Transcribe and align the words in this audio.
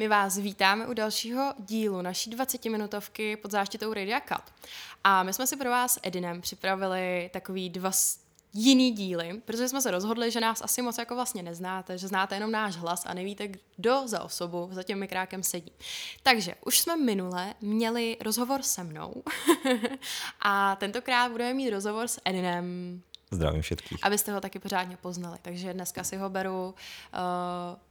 My 0.00 0.08
vás 0.08 0.38
vítáme 0.38 0.86
u 0.86 0.94
dalšího 0.94 1.54
dílu 1.58 2.02
naší 2.02 2.30
20-minutovky 2.30 3.36
pod 3.36 3.50
záštitou 3.50 3.92
Radio 3.92 4.18
Cut. 4.28 4.54
A 5.04 5.22
my 5.22 5.32
jsme 5.32 5.46
si 5.46 5.56
pro 5.56 5.70
vás 5.70 5.98
Edinem 6.02 6.40
připravili 6.40 7.30
takový 7.32 7.70
dva 7.70 7.90
jiný 8.52 8.90
díly, 8.90 9.40
protože 9.44 9.68
jsme 9.68 9.82
se 9.82 9.90
rozhodli, 9.90 10.30
že 10.30 10.40
nás 10.40 10.62
asi 10.62 10.82
moc 10.82 10.98
jako 10.98 11.14
vlastně 11.14 11.42
neznáte, 11.42 11.98
že 11.98 12.08
znáte 12.08 12.34
jenom 12.34 12.50
náš 12.50 12.76
hlas 12.76 13.02
a 13.06 13.14
nevíte, 13.14 13.48
kdo 13.76 14.02
za 14.08 14.22
osobu 14.22 14.68
za 14.72 14.82
tím 14.82 14.98
mikrákem 14.98 15.42
sedí. 15.42 15.72
Takže 16.22 16.54
už 16.66 16.78
jsme 16.78 16.96
minule 16.96 17.54
měli 17.60 18.16
rozhovor 18.20 18.62
se 18.62 18.84
mnou 18.84 19.22
a 20.40 20.76
tentokrát 20.76 21.32
budeme 21.32 21.54
mít 21.54 21.70
rozhovor 21.70 22.08
s 22.08 22.20
Edinem. 22.24 23.00
Zdravím 23.30 23.62
všetkých. 23.62 23.98
Abyste 24.02 24.32
ho 24.32 24.40
taky 24.40 24.58
pořádně 24.58 24.96
poznali. 24.96 25.38
Takže 25.42 25.74
dneska 25.74 26.04
si 26.04 26.16
ho 26.16 26.30
beru 26.30 26.64
uh, 26.64 27.89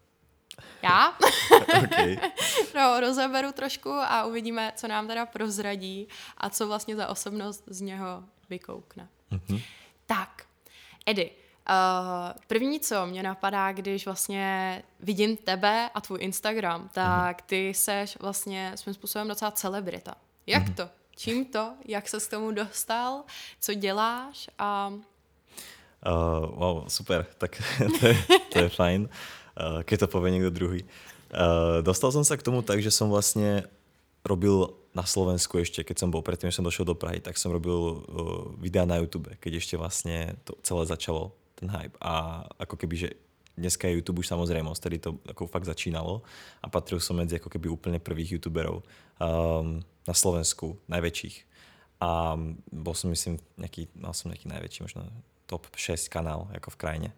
já. 0.81 1.17
okay. 1.83 2.17
no, 2.75 2.99
rozeberu 2.99 3.51
trošku 3.51 3.91
a 3.91 4.25
uvidíme, 4.25 4.73
co 4.75 4.87
nám 4.87 5.07
teda 5.07 5.25
prozradí 5.25 6.07
a 6.37 6.49
co 6.49 6.67
vlastně 6.67 6.95
za 6.95 7.07
osobnost 7.07 7.63
z 7.67 7.81
něho 7.81 8.23
vykoukne. 8.49 9.07
Mm-hmm. 9.31 9.63
Tak, 10.05 10.45
Edy, 11.05 11.31
Uh, 11.69 12.39
první, 12.47 12.79
co 12.79 13.05
mě 13.05 13.23
napadá, 13.23 13.71
když 13.71 14.05
vlastně 14.05 14.83
vidím 14.99 15.37
tebe 15.37 15.89
a 15.93 16.01
tvůj 16.01 16.19
Instagram, 16.21 16.89
tak 16.93 17.41
ty 17.41 17.73
seš 17.73 18.17
vlastně 18.19 18.71
svým 18.75 18.93
způsobem 18.93 19.27
docela 19.27 19.51
celebrita. 19.51 20.15
Jak 20.47 20.63
mm-hmm. 20.63 20.73
to? 20.73 20.89
Čím 21.15 21.45
to? 21.45 21.73
Jak 21.85 22.09
se 22.09 22.19
k 22.19 22.29
tomu 22.29 22.51
dostal? 22.51 23.23
Co 23.59 23.73
děláš? 23.73 24.49
A... 24.59 24.87
Uh, 24.87 26.59
wow, 26.59 26.87
super. 26.87 27.25
Tak 27.37 27.61
to 27.99 28.07
je, 28.07 28.17
to 28.53 28.59
je 28.59 28.69
fajn, 28.69 29.09
keď 29.83 30.05
to 30.05 30.07
povie 30.07 30.33
niekto 30.35 30.53
druhý. 30.53 30.81
Uh, 31.29 31.85
dostal 31.85 32.09
som 32.09 32.25
sa 32.25 32.33
k 32.39 32.45
tomu 32.45 32.65
tak, 32.65 32.81
že 32.81 32.89
som 32.89 33.11
vlastne 33.11 33.69
robil 34.25 34.73
na 34.97 35.05
Slovensku 35.05 35.61
ešte, 35.61 35.85
keď 35.85 36.01
som 36.01 36.09
bol 36.09 36.25
predtým, 36.25 36.49
že 36.49 36.57
som 36.57 36.65
došiel 36.65 36.89
do 36.89 36.97
Prahy, 36.97 37.21
tak 37.21 37.37
som 37.37 37.53
robil 37.53 37.77
uh, 37.77 38.49
videá 38.57 38.89
na 38.89 38.97
YouTube, 38.97 39.29
keď 39.37 39.61
ešte 39.61 39.77
vlastne 39.77 40.33
to 40.43 40.57
celé 40.65 40.89
začalo, 40.89 41.37
ten 41.53 41.69
hype. 41.69 41.93
A 42.01 42.43
ako 42.57 42.75
keby, 42.81 42.95
že 42.97 43.09
dneska 43.53 43.85
je 43.85 44.01
YouTube 44.01 44.23
už 44.23 44.31
samozrejme, 44.31 44.71
vtedy 44.73 44.97
to 44.97 45.19
ako 45.27 45.45
fakt 45.45 45.67
začínalo 45.67 46.23
a 46.63 46.71
patril 46.71 46.97
som 47.03 47.19
medzi 47.19 47.37
ako 47.37 47.51
keby 47.51 47.67
úplne 47.67 47.99
prvých 47.99 48.39
YouTuberov 48.39 48.81
um, 49.19 49.83
na 50.07 50.15
Slovensku, 50.15 50.79
najväčších. 50.87 51.45
A 51.99 52.39
bol 52.71 52.95
som 52.95 53.11
myslím 53.11 53.37
nejaký, 53.59 53.91
mal 53.99 54.15
som 54.15 54.31
nejaký 54.31 54.47
najväčší, 54.47 54.79
možno 54.87 55.11
top 55.45 55.67
6 55.75 56.07
kanál 56.07 56.47
ako 56.55 56.71
v 56.73 56.79
krajine. 56.79 57.09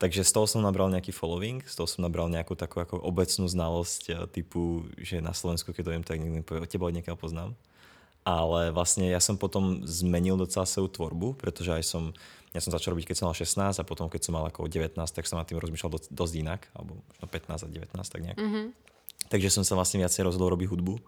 Takže 0.00 0.24
z 0.24 0.32
toho 0.32 0.48
som 0.48 0.64
nabral 0.64 0.88
nejaký 0.88 1.12
following, 1.12 1.60
z 1.68 1.76
toho 1.76 1.84
som 1.84 2.00
nabral 2.00 2.32
nejakú 2.32 2.56
takú 2.56 2.80
ako 2.80 2.96
obecnú 3.04 3.44
znalosť 3.44 4.02
eh, 4.08 4.16
typu, 4.32 4.88
že 4.96 5.20
na 5.20 5.36
Slovensku, 5.36 5.76
keď 5.76 5.82
to 5.84 5.92
viem, 5.92 6.04
tak 6.04 6.16
niekto 6.16 6.40
mi 6.40 6.40
povie, 6.40 6.64
teba 6.64 6.88
od 6.88 6.96
niekoho 6.96 7.20
poznám. 7.20 7.52
Ale 8.24 8.72
vlastne 8.72 9.08
ja 9.08 9.20
som 9.20 9.36
potom 9.36 9.84
zmenil 9.84 10.36
docela 10.40 10.68
svoju 10.68 10.92
tvorbu, 10.92 11.40
pretože 11.40 11.72
aj 11.72 11.84
som, 11.84 12.02
ja 12.52 12.60
som 12.60 12.72
začal 12.72 12.92
robiť, 12.96 13.12
keď 13.12 13.16
som 13.16 13.26
mal 13.28 13.36
16 13.36 13.80
a 13.80 13.84
potom, 13.84 14.12
keď 14.12 14.20
som 14.28 14.36
mal 14.36 14.44
ako 14.48 14.68
19, 14.68 14.92
tak 14.96 15.24
som 15.24 15.40
nad 15.40 15.48
tým 15.48 15.56
rozmýšľal 15.56 15.92
dosť, 15.96 16.06
dosť 16.12 16.34
inak, 16.36 16.68
alebo 16.76 17.00
možno 17.00 17.26
15 17.32 17.64
a 17.64 17.68
19, 17.68 18.12
tak 18.12 18.20
nejak. 18.20 18.36
Mm-hmm. 18.36 18.66
Takže 19.32 19.48
som 19.48 19.64
sa 19.64 19.72
vlastne 19.72 20.04
viacej 20.04 20.28
rozhodol 20.28 20.52
robiť 20.52 20.68
hudbu 20.68 21.00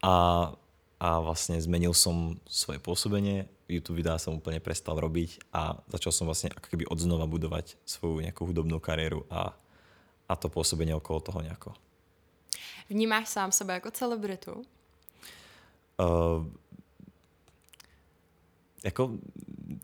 a, 0.00 0.48
a 0.96 1.08
vlastne 1.20 1.60
zmenil 1.60 1.92
som 1.92 2.40
svoje 2.48 2.80
pôsobenie, 2.80 3.48
YouTube 3.70 4.02
videá 4.02 4.18
som 4.18 4.36
úplne 4.36 4.58
prestal 4.58 4.98
robiť 4.98 5.54
a 5.54 5.78
začal 5.86 6.12
som 6.12 6.26
vlastne 6.26 6.50
ako 6.50 6.66
keby 6.66 6.84
odznova 6.90 7.30
budovať 7.30 7.78
svoju 7.86 8.26
nejakú 8.26 8.42
hudobnú 8.44 8.82
kariéru 8.82 9.22
a, 9.30 9.54
a 10.26 10.32
to 10.34 10.50
pôsobenie 10.50 10.92
okolo 10.92 11.22
toho 11.22 11.40
nejako. 11.40 11.70
Vnímáš 12.90 13.28
sám 13.28 13.52
sebe 13.52 13.72
jako 13.72 13.90
celebritu? 13.90 14.66
Uh, 16.00 16.46
jako, 18.82 19.18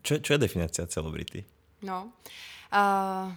čo, 0.01 0.19
čo 0.19 0.33
je 0.33 0.37
definícia 0.37 0.87
celebrity? 0.87 1.45
No, 1.81 2.11
uh, 2.73 3.31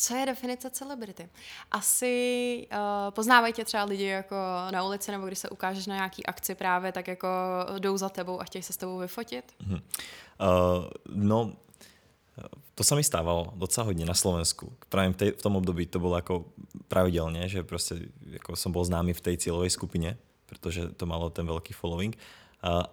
co 0.00 0.16
je 0.16 0.26
definice 0.26 0.70
celebrity? 0.70 1.28
Asi 1.70 2.14
uh, 2.72 3.10
poznávají 3.10 3.52
tě 3.52 3.64
třeba 3.64 3.84
lidi 3.84 4.04
jako 4.04 4.36
na 4.70 4.84
ulici, 4.84 5.10
nebo 5.10 5.26
když 5.26 5.38
se 5.38 5.48
ukážeš 5.48 5.86
na 5.86 5.94
nějaký 5.94 6.26
akci 6.26 6.54
právě, 6.54 6.92
tak 6.92 7.08
jako 7.08 7.28
jdou 7.78 7.96
za 7.96 8.08
tebou 8.08 8.40
a 8.40 8.44
chtějí 8.44 8.62
se 8.62 8.72
s 8.72 8.76
tebou 8.76 8.98
vyfotit? 8.98 9.44
Uh-huh. 9.60 9.80
Uh, 10.40 10.88
no, 11.06 11.52
to 12.74 12.80
sa 12.80 12.96
mi 12.96 13.04
stávalo 13.04 13.52
docela 13.60 13.92
hodne 13.92 14.08
na 14.08 14.16
Slovensku. 14.16 14.72
Práve 14.88 15.12
v, 15.12 15.36
v 15.36 15.42
tom 15.44 15.60
období 15.60 15.84
to 15.84 16.00
bolo 16.00 16.16
ako 16.16 16.48
pravidelne, 16.88 17.44
že 17.44 17.60
proste 17.60 18.08
ako 18.40 18.56
som 18.56 18.72
bol 18.72 18.80
známy 18.88 19.12
v 19.12 19.20
tej 19.20 19.36
cieľovej 19.36 19.76
skupine, 19.76 20.16
pretože 20.48 20.88
to 20.96 21.04
malo 21.04 21.28
ten 21.28 21.44
veľký 21.44 21.76
following. 21.76 22.16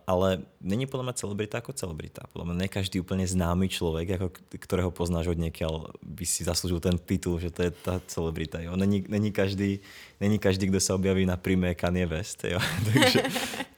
Ale 0.08 0.48
není 0.64 0.88
podľa 0.88 1.12
mňa 1.12 1.20
celebrita 1.20 1.60
ako 1.60 1.76
celebrita. 1.76 2.24
Podľa 2.32 2.46
mňa 2.48 2.56
ne 2.56 2.68
každý 2.72 3.04
úplne 3.04 3.28
známy 3.28 3.68
človek, 3.68 4.16
ako, 4.16 4.28
ktorého 4.64 4.92
poznáš 4.96 5.36
od 5.36 5.40
niekiaľ, 5.44 5.92
by 6.00 6.24
si 6.24 6.48
zaslúžil 6.48 6.80
ten 6.80 6.96
titul, 6.96 7.36
že 7.44 7.52
to 7.52 7.68
je 7.68 7.72
tá 7.76 8.00
celebrita. 8.08 8.64
Jo. 8.64 8.80
Není, 8.80 9.04
není, 9.12 9.36
každý, 9.36 9.84
není 10.24 10.40
každý, 10.40 10.72
kto 10.72 10.80
sa 10.80 10.96
objaví 10.96 11.28
na 11.28 11.36
príjme 11.36 11.76
Kanye 11.76 12.08
West. 12.08 12.48
Jo. 12.48 12.64
takže 12.88 13.20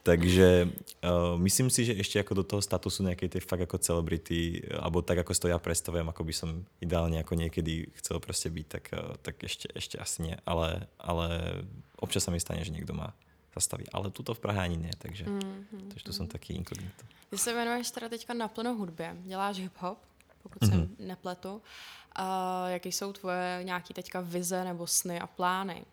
takže 0.02 0.68
uh, 1.04 1.36
myslím 1.38 1.68
si, 1.68 1.84
že 1.84 1.98
ešte 1.98 2.18
ako 2.20 2.32
do 2.40 2.44
toho 2.44 2.62
statusu 2.64 3.04
nejakej 3.04 3.36
tej 3.36 3.42
fakt 3.44 3.62
ako 3.62 3.78
celebrity, 3.78 4.64
alebo 4.80 5.04
tak 5.04 5.20
ako 5.22 5.36
si 5.36 5.40
to 5.44 5.52
ja 5.52 5.58
predstavujem, 5.60 6.08
ako 6.08 6.22
by 6.24 6.34
som 6.34 6.50
ideálne 6.80 7.20
ako 7.20 7.36
niekedy 7.36 7.90
chcel 8.00 8.16
proste 8.18 8.48
byť, 8.48 8.66
tak, 8.66 8.84
uh, 8.96 9.14
tak 9.20 9.42
ešte, 9.44 9.68
ešte 9.76 10.00
asi 10.00 10.32
nie. 10.32 10.36
Ale, 10.48 10.88
ale 10.96 11.26
občas 12.00 12.24
sa 12.24 12.32
mi 12.32 12.40
stane, 12.40 12.64
že 12.64 12.72
niekto 12.72 12.96
má 12.96 13.12
zastaví. 13.54 13.84
Ale 13.92 14.10
tuto 14.10 14.34
v 14.34 14.38
Prahe 14.40 14.60
ani 14.60 14.76
ne, 14.76 14.90
takže, 14.98 15.24
mm-hmm. 15.24 15.88
takže 15.88 16.04
to 16.04 16.12
jsem 16.12 16.26
taky 16.26 16.54
inkognito. 16.54 17.04
Ty 17.30 17.38
se 17.38 17.54
věnuješ 17.54 17.90
teda 17.90 18.08
teďka 18.08 18.34
naplno 18.34 18.74
hudbě, 18.74 19.16
děláš 19.20 19.56
hip-hop, 19.56 19.96
pokud 20.42 20.62
mm-hmm. 20.62 20.70
se 20.70 20.76
mhm. 20.76 20.96
nepletu. 20.98 21.62
A 22.12 22.68
jaké 22.68 22.88
jsou 22.88 23.12
tvoje 23.12 23.60
nějaké 23.62 23.94
teďka 23.94 24.20
vize 24.20 24.64
nebo 24.64 24.86
sny 24.86 25.20
a 25.20 25.26
plány? 25.26 25.84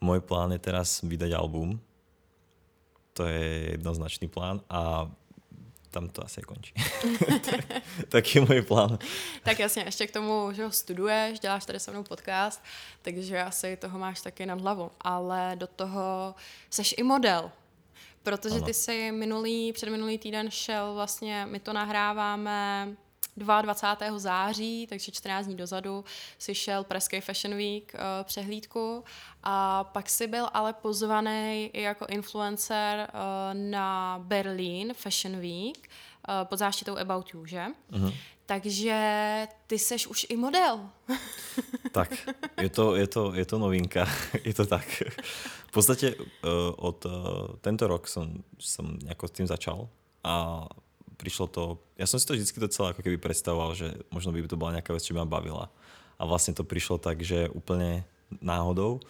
Můj 0.00 0.20
plán 0.20 0.52
je 0.52 0.58
teraz 0.58 1.02
vydať 1.02 1.32
album. 1.32 1.80
To 3.12 3.24
je 3.26 3.70
jednoznačný 3.70 4.28
plán 4.28 4.60
a 4.70 5.10
tam 5.96 6.08
to 6.08 6.24
asi 6.24 6.42
končí. 6.42 6.74
tak, 7.50 7.82
tak 8.08 8.34
je 8.34 8.40
můj 8.40 8.62
plán. 8.62 8.98
tak 9.42 9.58
jasně, 9.58 9.82
ještě 9.82 10.06
k 10.06 10.10
tomu, 10.10 10.52
že 10.52 10.64
ho 10.64 10.72
studuješ, 10.72 11.40
děláš 11.40 11.66
tady 11.66 11.80
se 11.80 11.90
mnou 11.90 12.02
podcast, 12.02 12.62
takže 13.02 13.42
asi 13.42 13.76
toho 13.76 13.98
máš 13.98 14.20
taky 14.20 14.46
nad 14.46 14.60
hlavu. 14.60 14.90
Ale 15.00 15.52
do 15.54 15.66
toho 15.66 16.34
seš 16.70 16.94
i 16.98 17.02
model. 17.02 17.50
Protože 18.22 18.54
ano. 18.54 18.64
ty 18.66 18.74
jsi 18.74 19.12
minulý, 19.12 19.72
předminulý 19.72 20.18
týden 20.18 20.50
šel 20.50 20.94
vlastně, 20.94 21.46
my 21.46 21.60
to 21.60 21.72
nahráváme 21.72 22.88
22. 23.36 24.18
září, 24.18 24.86
takže 24.86 25.12
14 25.12 25.46
dní 25.46 25.56
dozadu, 25.56 26.04
si 26.38 26.54
šel 26.54 26.84
Pražský 26.84 27.20
Fashion 27.20 27.54
Week 27.56 27.94
uh, 27.94 28.00
přehlídku 28.24 29.04
a 29.42 29.84
pak 29.84 30.08
si 30.10 30.26
byl 30.26 30.48
ale 30.52 30.72
pozvaný 30.72 31.70
i 31.72 31.82
jako 31.82 32.06
influencer 32.06 33.08
uh, 33.08 33.70
na 33.70 34.18
Berlin 34.24 34.94
Fashion 34.94 35.40
Week 35.40 35.88
uh, 36.28 36.44
pod 36.44 36.58
záštitou 36.58 36.98
About 36.98 37.34
You, 37.34 37.46
že? 37.46 37.64
Uh-huh. 37.92 38.14
Takže 38.46 38.98
ty 39.66 39.78
seš 39.78 40.06
už 40.06 40.26
i 40.28 40.36
model. 40.36 40.80
tak, 41.92 42.10
je 42.60 42.70
to, 42.70 42.96
je 42.96 43.06
to, 43.06 43.34
je 43.34 43.44
to 43.44 43.58
novinka, 43.58 44.08
je 44.44 44.54
to 44.54 44.66
tak. 44.66 45.02
V 45.66 45.72
podstate 45.72 46.14
uh, 46.14 46.24
od 46.76 47.04
uh, 47.04 47.12
tento 47.60 47.86
rok 47.90 48.08
som, 48.08 48.44
som 48.58 48.98
nejako 49.02 49.28
s 49.28 49.30
tým 49.30 49.46
začal 49.46 49.88
a 50.24 50.66
prišlo 51.16 51.46
to, 51.48 51.62
ja 51.96 52.04
som 52.08 52.20
si 52.20 52.28
to 52.28 52.36
vždy 52.36 52.46
docela 52.60 52.92
ako 52.92 53.00
keby 53.00 53.16
predstavoval, 53.20 53.72
že 53.76 54.04
možno 54.12 54.32
by 54.32 54.44
to 54.44 54.60
bola 54.60 54.80
nejaká 54.80 54.92
vec, 54.92 55.02
čo 55.04 55.16
ma 55.16 55.28
bavila. 55.28 55.72
A 56.16 56.22
vlastne 56.24 56.56
to 56.56 56.64
prišlo 56.64 56.96
tak, 56.96 57.20
že 57.20 57.52
úplne 57.52 58.08
náhodou 58.40 59.04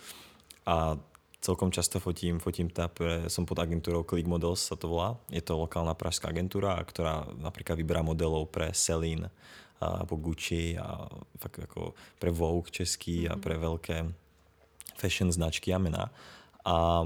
a 0.67 0.99
celkom 1.47 1.71
často 1.71 2.03
fotím, 2.03 2.43
fotím 2.43 2.67
tá 2.67 2.91
pre, 2.91 3.31
som 3.31 3.47
pod 3.47 3.63
agentúrou 3.63 4.03
Click 4.03 4.27
Models 4.27 4.67
sa 4.67 4.75
to 4.75 4.91
volá. 4.91 5.15
Je 5.31 5.39
to 5.39 5.55
lokálna 5.55 5.95
pražská 5.95 6.35
agentúra, 6.35 6.75
ktorá 6.83 7.31
napríklad 7.39 7.79
vyberá 7.79 8.03
modelov 8.03 8.51
pre 8.51 8.75
Celine 8.75 9.31
alebo 9.77 10.17
Gucci 10.17 10.75
a 10.75 11.05
fakt 11.37 11.61
ako 11.61 11.93
pre 12.17 12.33
Vogue 12.33 12.73
český 12.73 13.29
mm-hmm. 13.29 13.31
a 13.31 13.35
mhm. 13.37 13.43
pre 13.45 13.55
veľké 13.61 13.97
fashion 14.97 15.31
značky 15.31 15.71
a 15.71 15.79
mená. 15.79 16.09
A, 16.67 17.05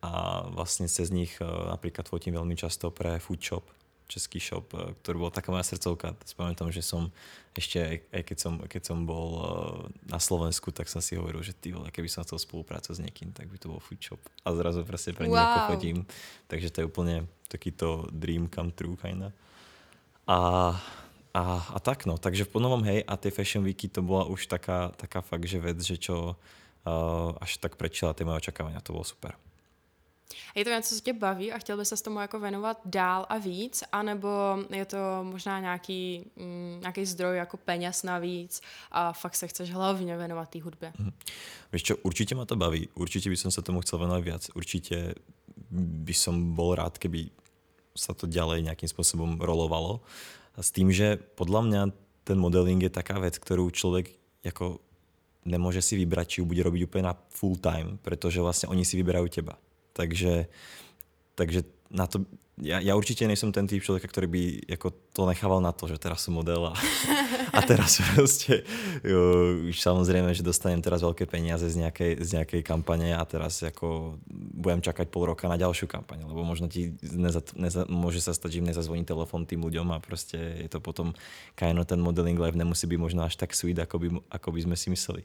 a 0.00 0.10
vlastne 0.54 0.88
cez 0.88 1.10
nich 1.12 1.36
e, 1.42 1.44
napríklad 1.44 2.06
fotím 2.08 2.38
veľmi 2.38 2.54
často 2.56 2.94
pre 2.94 3.18
Food 3.18 3.42
Shop, 3.42 3.66
český 4.10 4.42
shop, 4.42 4.74
eh, 4.74 4.90
ktorý 5.00 5.16
bol 5.22 5.30
taká 5.30 5.54
moja 5.54 5.62
srdcovka. 5.62 6.18
Spamätám, 6.26 6.74
že 6.74 6.82
som 6.82 7.14
ešte, 7.54 8.02
aj 8.10 8.22
keď 8.26 8.38
som, 8.42 8.54
keď 8.66 8.82
som 8.82 8.98
bol 9.06 9.30
eh, 9.38 9.46
na 10.10 10.18
Slovensku, 10.18 10.74
tak 10.74 10.90
som 10.90 10.98
si 10.98 11.14
hovoril, 11.14 11.46
že 11.46 11.54
ty 11.54 11.70
vole, 11.70 11.94
keby 11.94 12.10
som 12.10 12.26
chcel 12.26 12.42
spolupracovať 12.42 12.98
s 12.98 13.02
niekým, 13.06 13.30
tak 13.30 13.46
by 13.46 13.56
to 13.62 13.70
bol 13.70 13.78
food 13.78 14.02
shop. 14.02 14.18
A 14.42 14.50
zrazu 14.58 14.82
proste 14.82 15.14
pre 15.14 15.30
wow. 15.30 15.70
chodím. 15.70 16.02
Takže 16.50 16.74
to 16.74 16.76
je 16.82 16.88
úplne 16.90 17.30
takýto 17.46 18.10
dream 18.10 18.50
come 18.50 18.74
true 18.74 18.98
kinda. 18.98 19.30
A, 20.26 20.74
a, 21.34 21.42
a 21.74 21.78
tak 21.82 22.06
no, 22.06 22.14
takže 22.14 22.46
v 22.46 22.62
novom 22.62 22.82
hej, 22.86 23.02
a 23.02 23.14
tie 23.18 23.34
Fashion 23.34 23.66
Weeky 23.66 23.90
to 23.90 24.02
bola 24.02 24.30
už 24.30 24.46
taká, 24.46 24.94
taká 24.94 25.22
fakt, 25.22 25.42
že 25.42 25.58
vec, 25.58 25.82
že 25.82 25.98
čo 25.98 26.38
uh, 26.86 27.42
až 27.42 27.58
tak 27.58 27.74
prečila 27.74 28.14
ty 28.14 28.22
moje 28.22 28.46
očekávania. 28.46 28.78
To 28.86 28.94
bylo 28.94 29.02
super. 29.02 29.34
Je 30.54 30.64
to 30.64 30.70
něco, 30.70 30.94
co 30.94 31.00
tě 31.00 31.12
baví 31.12 31.52
a 31.52 31.58
chtěl 31.58 31.76
by 31.76 31.84
se 31.84 32.02
tomu 32.02 32.20
jako 32.20 32.40
věnovat 32.40 32.80
dál 32.84 33.26
a 33.28 33.38
víc, 33.38 33.84
anebo 33.92 34.28
je 34.70 34.84
to 34.84 34.96
možná 35.22 35.60
nějaký, 35.60 36.24
mm, 36.36 36.78
nějaký 36.80 37.06
zdroj 37.06 37.36
jako 37.36 37.56
peněz 37.56 38.02
navíc 38.02 38.60
a 38.90 39.12
fakt 39.12 39.36
se 39.36 39.48
chceš 39.48 39.70
hlavně 39.70 40.16
věnovat 40.16 40.48
té 40.48 40.62
hudbě? 40.62 40.92
Mm. 40.98 41.10
Víš 41.72 41.82
čo, 41.82 41.96
určitě 41.96 42.34
ma 42.34 42.44
to 42.44 42.56
baví, 42.56 42.88
určitě 42.94 43.30
by 43.30 43.36
som 43.36 43.50
sa 43.50 43.62
tomu 43.62 43.80
chcel 43.80 43.98
venovať 43.98 44.22
viac, 44.24 44.42
určite 44.54 45.14
by 45.70 46.14
som 46.14 46.54
bol 46.54 46.74
rád, 46.74 46.98
keby 46.98 47.30
sa 47.94 48.14
to 48.14 48.26
ďalej 48.26 48.66
nejakým 48.66 48.90
spôsobom 48.90 49.38
rolovalo. 49.38 50.02
A 50.58 50.66
s 50.66 50.74
tým, 50.74 50.90
že 50.90 51.14
podľa 51.14 51.60
mňa 51.62 51.82
ten 52.26 52.38
modeling 52.38 52.82
je 52.82 52.90
taká 52.90 53.22
vec, 53.22 53.38
ktorú 53.38 53.70
človek 53.70 54.10
ako 54.42 54.82
nemôže 55.44 55.80
si 55.80 55.96
vybrať, 55.96 56.26
či 56.26 56.36
ju 56.42 56.44
bude 56.48 56.62
robiť 56.64 56.82
úplne 56.84 57.12
na 57.12 57.14
full 57.32 57.56
time, 57.56 57.96
pretože 58.02 58.40
vlastne 58.42 58.68
oni 58.68 58.84
si 58.84 58.98
vyberajú 59.00 59.26
teba. 59.30 59.56
Takže, 60.00 60.48
takže 61.36 61.68
na 61.92 62.08
to, 62.08 62.24
ja, 62.56 62.80
ja 62.80 62.96
určite 62.96 63.28
nejsem 63.28 63.52
ten 63.52 63.68
typ 63.68 63.84
človeka, 63.84 64.08
ktorý 64.08 64.28
by 64.32 64.42
jako 64.64 64.96
to 65.12 65.28
nechával 65.28 65.60
na 65.60 65.76
to, 65.76 65.84
že 65.84 66.00
teraz 66.00 66.24
som 66.24 66.36
model 66.36 66.70
a, 66.70 66.74
a 67.56 67.60
teraz 67.60 68.00
proste 68.16 68.64
jo, 69.04 69.20
už 69.68 69.76
samozrejme, 69.76 70.32
že 70.32 70.40
dostanem 70.40 70.80
teraz 70.80 71.04
veľké 71.04 71.28
peniaze 71.28 71.68
z 71.68 71.76
nejakej, 71.84 72.12
z 72.24 72.28
nejakej 72.40 72.62
kampane 72.64 73.12
a 73.12 73.20
teraz 73.28 73.60
ako 73.60 74.16
budem 74.56 74.80
čakať 74.80 75.12
pol 75.12 75.28
roka 75.28 75.44
na 75.52 75.60
ďalšiu 75.60 75.84
kampaň, 75.84 76.24
lebo 76.24 76.40
možno 76.40 76.72
ti 76.72 76.96
neza, 77.04 77.44
neza, 77.52 77.84
môže 77.92 78.24
sa 78.24 78.32
stať, 78.32 78.60
že 78.60 78.72
nezazvoní 78.72 79.04
telefon 79.04 79.44
tým 79.44 79.60
ľuďom 79.66 79.92
a 79.92 80.00
proste 80.00 80.38
je 80.64 80.68
to 80.72 80.80
potom 80.80 81.12
kajno 81.60 81.84
ten 81.84 82.00
modeling 82.00 82.40
live 82.40 82.56
nemusí 82.56 82.88
byť 82.88 83.00
možno 83.00 83.20
až 83.26 83.36
tak 83.36 83.52
sweet, 83.52 83.76
ako 83.76 83.96
by, 84.00 84.08
ako 84.32 84.48
by 84.56 84.60
sme 84.64 84.76
si 84.80 84.88
mysleli. 84.88 85.24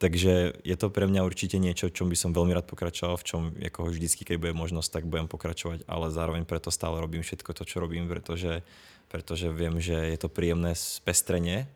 Takže 0.00 0.64
je 0.64 0.76
to 0.80 0.88
pre 0.88 1.04
mňa 1.04 1.28
určite 1.28 1.60
niečo, 1.60 1.92
čom 1.92 2.08
by 2.08 2.16
som 2.16 2.32
veľmi 2.32 2.56
rád 2.56 2.64
pokračoval, 2.64 3.20
v 3.20 3.26
čom 3.28 3.40
ako 3.60 3.92
vždycky, 3.92 4.24
keď 4.24 4.40
bude 4.40 4.54
možnosť, 4.56 4.88
tak 4.96 5.04
budem 5.04 5.28
pokračovať, 5.28 5.84
ale 5.84 6.08
zároveň 6.08 6.48
preto 6.48 6.72
stále 6.72 6.96
robím 6.96 7.20
všetko 7.20 7.52
to, 7.52 7.68
čo 7.68 7.84
robím, 7.84 8.08
pretože, 8.08 8.64
pretože 9.12 9.52
viem, 9.52 9.76
že 9.76 9.92
je 9.92 10.16
to 10.16 10.32
príjemné 10.32 10.72
spestrenie 10.72 11.68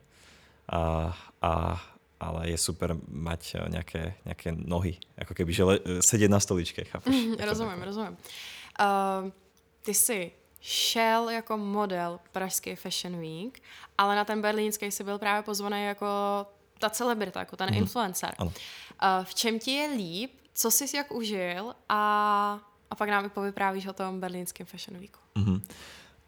a, 0.65 1.13
a, 1.45 1.77
ale 2.17 2.49
je 2.49 2.57
super 2.57 2.97
mať 3.13 3.69
nejaké, 3.69 4.17
nejaké 4.25 4.57
nohy, 4.57 4.97
ako 5.21 5.37
keby, 5.37 5.51
že 5.53 5.65
le, 5.69 5.75
sedieť 6.01 6.33
na 6.33 6.41
stoličke, 6.41 6.81
chápeš? 6.89 7.13
Mm, 7.13 7.37
rozumím, 7.45 7.81
rozumím. 7.85 8.17
Uh, 8.81 9.29
ty 9.85 9.93
si 9.93 10.33
šel 10.65 11.29
jako 11.29 11.61
model 11.61 12.25
Pražský 12.33 12.73
Fashion 12.73 13.21
Week, 13.21 13.61
ale 14.01 14.17
na 14.17 14.25
ten 14.25 14.41
berlínský 14.41 14.89
si 14.89 15.05
byl 15.05 15.21
právě 15.21 15.43
pozvaný 15.45 15.85
jako 15.93 16.09
ta 16.85 16.91
celebrita, 16.91 17.41
jako 17.41 17.57
ten 17.57 17.73
mm. 17.73 17.75
influencer. 17.81 18.35
Ano. 18.39 18.53
Uh, 18.53 19.25
v 19.25 19.33
čem 19.35 19.59
ti 19.59 19.73
je 19.73 19.87
líp, 19.97 20.33
co 20.53 20.71
jsi 20.71 20.97
jak 20.97 21.13
užil 21.13 21.73
a, 21.89 22.01
a 22.91 22.95
pak 22.95 23.09
nám 23.09 23.25
i 23.25 23.29
povyprávíš 23.29 23.87
o 23.87 23.93
tom 23.93 24.21
berlínském 24.21 24.67
Fashion 24.67 25.01
Weeku. 25.01 25.19
Mm-hmm. 25.35 25.59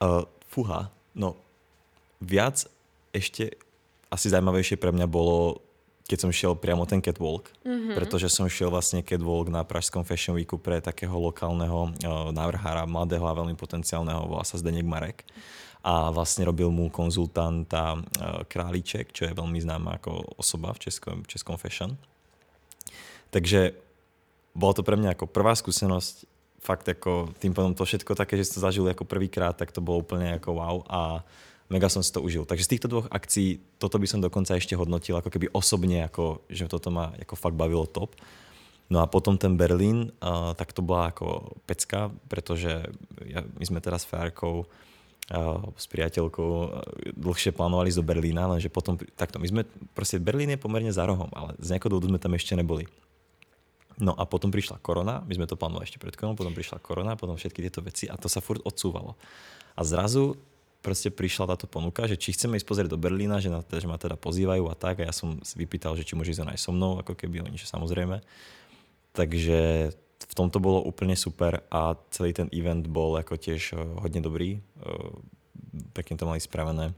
Uh, 0.00 0.24
fúha, 0.48 0.88
no 1.14 1.36
viac 2.20 2.64
ešte 3.12 3.52
asi 4.08 4.28
zaujímavejšie 4.32 4.80
pre 4.80 4.92
mňa 4.92 5.06
bolo, 5.06 5.60
keď 6.06 6.18
som 6.22 6.30
šiel 6.30 6.54
priamo 6.54 6.86
ten 6.86 7.02
catwalk, 7.02 7.50
mm-hmm. 7.66 7.98
pretože 7.98 8.30
som 8.30 8.46
šiel 8.46 8.70
vlastne 8.70 9.02
catwalk 9.02 9.50
na 9.50 9.66
Pražskom 9.66 10.06
Fashion 10.06 10.38
Weeku 10.38 10.54
pre 10.54 10.78
takého 10.78 11.18
lokálneho 11.18 11.90
uh, 11.90 12.30
návrhára, 12.30 12.86
mladého 12.86 13.26
a 13.26 13.34
veľmi 13.34 13.58
potenciálneho, 13.58 14.30
volá 14.30 14.46
sa 14.46 14.54
Zdeněk 14.54 14.86
Marek. 14.86 15.26
A 15.86 16.10
vlastne 16.10 16.42
robil 16.42 16.66
mu 16.66 16.90
konzultanta 16.90 17.94
e, 17.94 17.98
Králíček, 18.50 19.14
čo 19.14 19.22
je 19.22 19.30
veľmi 19.30 19.62
známa 19.62 20.02
ako 20.02 20.34
osoba 20.34 20.74
v 20.74 20.82
českom, 20.82 21.22
českom 21.30 21.54
fashion. 21.54 21.94
Takže 23.30 23.70
bolo 24.50 24.74
to 24.74 24.82
pre 24.82 24.98
mňa 24.98 25.14
ako 25.14 25.30
prvá 25.30 25.54
skúsenosť, 25.54 26.26
fakt 26.58 26.90
ako 26.90 27.30
tým 27.38 27.54
potom 27.54 27.70
to 27.70 27.86
všetko 27.86 28.18
také, 28.18 28.34
že 28.34 28.50
som 28.50 28.58
to 28.58 28.66
zažil 28.66 28.82
ako 28.90 29.06
prvýkrát, 29.06 29.54
tak 29.54 29.70
to 29.70 29.78
bolo 29.78 30.02
úplne 30.02 30.34
ako 30.34 30.58
wow 30.58 30.76
a 30.90 31.22
mega 31.68 31.90
som 31.90 32.02
si 32.02 32.10
to 32.10 32.22
užil. 32.22 32.46
Takže 32.46 32.66
z 32.66 32.72
týchto 32.76 32.88
dvoch 32.90 33.08
akcií 33.10 33.62
toto 33.80 33.98
by 33.98 34.06
som 34.06 34.22
dokonca 34.22 34.54
ešte 34.54 34.78
hodnotil 34.78 35.18
ako 35.18 35.30
keby 35.30 35.50
osobne, 35.52 36.06
ako, 36.06 36.46
že 36.46 36.70
toto 36.70 36.88
ma 36.94 37.14
ako 37.18 37.34
fakt 37.34 37.58
bavilo 37.58 37.86
top. 37.86 38.14
No 38.86 39.02
a 39.02 39.10
potom 39.10 39.34
ten 39.34 39.58
Berlín, 39.58 40.14
uh, 40.22 40.54
tak 40.54 40.70
to 40.70 40.78
bola 40.78 41.10
ako 41.10 41.58
pecka, 41.66 42.14
pretože 42.30 42.86
ja, 43.26 43.42
my 43.42 43.64
sme 43.66 43.82
teraz 43.82 44.06
s 44.06 44.10
Fárkou 44.10 44.70
s 45.74 45.90
priateľkou 45.90 46.50
dlhšie 47.18 47.50
plánovali 47.50 47.90
ísť 47.90 47.98
do 47.98 48.06
Berlína, 48.06 48.46
lenže 48.46 48.70
potom, 48.70 48.94
takto, 49.18 49.42
my 49.42 49.48
sme, 49.50 49.62
proste 49.90 50.22
Berlín 50.22 50.54
je 50.54 50.60
pomerne 50.62 50.94
za 50.94 51.02
rohom, 51.02 51.26
ale 51.34 51.58
z 51.58 51.74
nejakého 51.74 51.90
dôvodu 51.90 52.06
sme 52.14 52.22
tam 52.22 52.38
ešte 52.38 52.54
neboli. 52.54 52.86
No 53.98 54.14
a 54.14 54.22
potom 54.22 54.54
prišla 54.54 54.78
korona, 54.78 55.26
my 55.26 55.34
sme 55.34 55.50
to 55.50 55.58
plánovali 55.58 55.88
ešte 55.88 55.98
pred 55.98 56.14
koronou, 56.14 56.38
potom 56.38 56.54
prišla 56.54 56.78
korona, 56.78 57.18
potom 57.18 57.34
všetky 57.34 57.58
tieto 57.58 57.82
veci 57.82 58.06
a 58.06 58.14
to 58.14 58.30
sa 58.30 58.38
furt 58.38 58.62
odsúvalo. 58.62 59.18
A 59.74 59.82
zrazu 59.82 60.38
proste 60.86 61.10
prišla 61.10 61.50
táto 61.50 61.66
ponuka, 61.66 62.06
že 62.06 62.14
či 62.14 62.30
chceme 62.30 62.54
ísť 62.54 62.68
pozrieť 62.70 62.94
do 62.94 63.02
Berlína, 63.02 63.42
že, 63.42 63.50
na, 63.50 63.66
že 63.66 63.90
ma 63.90 63.98
teda 63.98 64.14
pozývajú 64.14 64.70
a 64.70 64.78
tak 64.78 65.02
a 65.02 65.10
ja 65.10 65.14
som 65.14 65.42
vypýtal, 65.58 65.98
že 65.98 66.06
či 66.06 66.14
môže 66.14 66.30
ísť 66.30 66.46
aj 66.46 66.62
so 66.62 66.70
mnou, 66.70 67.02
ako 67.02 67.18
keby 67.18 67.42
oni, 67.42 67.58
že 67.58 67.66
samozrejme. 67.66 68.22
Takže 69.10 69.90
v 70.22 70.34
tomto 70.38 70.62
bolo 70.62 70.86
úplne 70.86 71.18
super 71.18 71.66
a 71.74 71.98
celý 72.14 72.30
ten 72.30 72.46
event 72.54 72.86
bol 72.86 73.18
ako 73.18 73.34
tiež 73.34 73.74
eh, 73.74 73.82
hodne 73.98 74.22
dobrý. 74.22 74.62
Eh, 74.62 75.10
pekne 75.90 76.14
to 76.14 76.30
mali 76.30 76.38
spravené. 76.38 76.94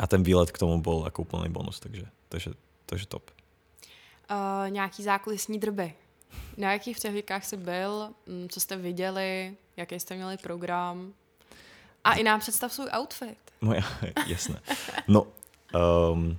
A 0.00 0.08
ten 0.08 0.24
výlet 0.24 0.48
k 0.48 0.56
tomu 0.56 0.80
bol 0.80 1.04
ako 1.04 1.28
úplný 1.28 1.52
bonus, 1.52 1.76
takže, 1.76 2.08
takže, 2.32 2.56
takže 2.88 3.06
top. 3.06 3.30
Uh, 4.26 4.70
nějaký 4.72 5.02
zákulisní 5.02 5.58
drby. 5.60 5.94
Na 6.56 6.72
jakých 6.72 6.96
přehlídkách 6.96 7.44
jsi 7.44 7.56
byl, 7.56 8.08
mm, 8.26 8.48
co 8.48 8.60
jste 8.60 8.76
viděli, 8.76 9.56
jaký 9.76 10.00
jste 10.00 10.16
měli 10.16 10.36
program? 10.36 11.12
A 12.04 12.14
i 12.14 12.22
nám 12.22 12.40
představ 12.40 12.72
svůj 12.72 12.88
outfit. 12.98 13.38
Moja, 13.60 13.82
jasné. 14.26 14.58
No, 15.08 15.26
um, 15.74 16.38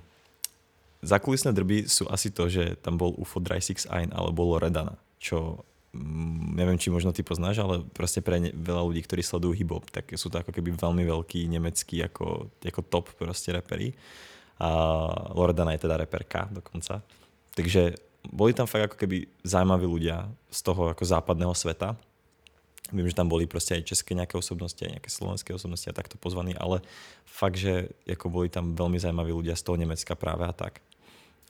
zákulisné 1.02 1.52
drby 1.52 1.88
sú 1.88 2.04
asi 2.12 2.30
to, 2.30 2.48
že 2.48 2.76
tam 2.80 2.96
bol 3.00 3.16
UFO 3.16 3.40
Dry 3.40 3.60
Six 3.60 3.88
Ein 3.88 4.12
alebo 4.12 4.44
Loredana 4.44 4.96
čo 5.24 5.64
mm, 5.96 6.52
neviem, 6.52 6.76
či 6.76 6.92
možno 6.92 7.16
ty 7.16 7.24
poznáš, 7.24 7.64
ale 7.64 7.80
proste 7.96 8.20
pre 8.20 8.36
ne, 8.36 8.52
veľa 8.52 8.84
ľudí, 8.84 9.00
ktorí 9.00 9.24
sledujú 9.24 9.56
hip-hop, 9.56 9.88
tak 9.88 10.12
sú 10.20 10.28
to 10.28 10.44
ako 10.44 10.52
keby 10.52 10.76
veľmi 10.76 11.08
veľký 11.08 11.48
nemecký 11.48 12.04
ako, 12.04 12.52
ako 12.60 12.80
top 12.84 13.08
proste 13.16 13.56
repery. 13.56 13.96
A 14.60 14.68
Loredana 15.32 15.72
je 15.72 15.88
teda 15.88 15.96
reperka 15.96 16.46
dokonca. 16.52 17.00
Takže 17.56 17.96
boli 18.28 18.52
tam 18.52 18.68
fakt 18.68 18.92
ako 18.92 18.96
keby 19.00 19.24
zaujímaví 19.42 19.88
ľudia 19.88 20.28
z 20.52 20.60
toho 20.60 20.92
ako 20.92 21.02
západného 21.02 21.56
sveta. 21.56 21.96
Viem, 22.92 23.08
že 23.08 23.16
tam 23.16 23.32
boli 23.32 23.48
proste 23.48 23.80
aj 23.80 23.88
české 23.88 24.12
nejaké 24.12 24.36
osobnosti, 24.36 24.80
aj 24.84 25.00
nejaké 25.00 25.10
slovenské 25.10 25.56
osobnosti 25.56 25.88
a 25.88 25.96
takto 25.96 26.20
pozvaní, 26.20 26.52
ale 26.52 26.84
fakt, 27.24 27.56
že 27.56 27.96
ako 28.04 28.28
boli 28.28 28.48
tam 28.52 28.76
veľmi 28.76 29.00
zaujímaví 29.00 29.32
ľudia 29.32 29.56
z 29.56 29.64
toho 29.64 29.80
Nemecka 29.80 30.12
práve 30.12 30.44
a 30.44 30.52
tak 30.52 30.84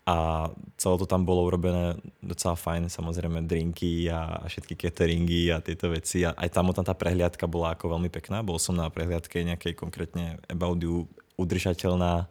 a 0.05 0.49
celé 0.77 1.01
to 1.01 1.09
tam 1.09 1.25
bolo 1.25 1.49
urobené 1.49 1.97
docela 2.21 2.53
fajn, 2.53 2.93
samozrejme 2.93 3.49
drinky 3.49 4.13
a 4.13 4.45
všetky 4.45 4.77
cateringy 4.77 5.49
a 5.49 5.65
tieto 5.65 5.89
veci 5.89 6.29
a 6.29 6.37
aj 6.37 6.53
tam 6.53 6.69
tá 6.77 6.93
prehliadka 6.93 7.49
bola 7.49 7.73
ako 7.73 7.97
veľmi 7.97 8.13
pekná, 8.13 8.45
bol 8.45 8.61
som 8.61 8.77
na 8.77 8.93
prehliadke 8.93 9.41
nejakej 9.41 9.73
konkrétne 9.73 10.37
About 10.53 10.77
You 10.85 11.09
udržateľná 11.41 12.29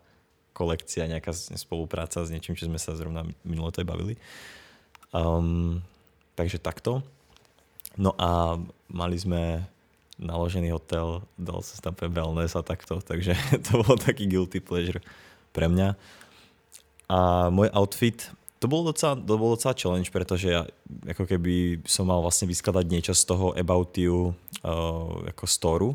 kolekcia, 0.54 1.10
nejaká 1.10 1.34
spolupráca 1.34 2.22
s 2.22 2.30
niečím, 2.30 2.54
čo 2.54 2.70
sme 2.70 2.78
sa 2.78 2.94
zrovna 2.94 3.26
minulo 3.42 3.74
to 3.74 3.82
bavili. 3.82 4.22
Um, 5.10 5.82
takže 6.38 6.62
takto. 6.62 7.02
No 7.98 8.18
a 8.18 8.58
mali 8.90 9.18
sme 9.18 9.66
naložený 10.18 10.74
hotel, 10.74 11.26
dal 11.38 11.62
sa 11.66 11.78
tam 11.82 11.98
wellness 11.98 12.54
a 12.58 12.66
takto, 12.66 13.02
takže 13.02 13.34
to 13.70 13.82
bol 13.82 13.98
taký 13.98 14.30
guilty 14.30 14.62
pleasure 14.62 15.02
pre 15.54 15.70
mňa. 15.70 15.98
A 17.10 17.50
môj 17.54 17.70
outfit, 17.74 18.30
to 18.58 18.72
bol 18.72 18.88
docela, 18.88 19.20
to 19.20 19.36
bol 19.36 19.54
docela 19.54 19.76
challenge, 19.76 20.10
pretože 20.10 20.48
ja 20.50 20.64
ako 21.10 21.28
keby 21.28 21.84
som 21.84 22.08
mal 22.08 22.24
vlastne 22.24 22.48
vyskladať 22.48 22.86
niečo 22.88 23.14
z 23.14 23.24
toho 23.28 23.52
About 23.54 23.94
You 24.00 24.32
uh, 24.64 25.30
ako 25.30 25.46
storu 25.46 25.90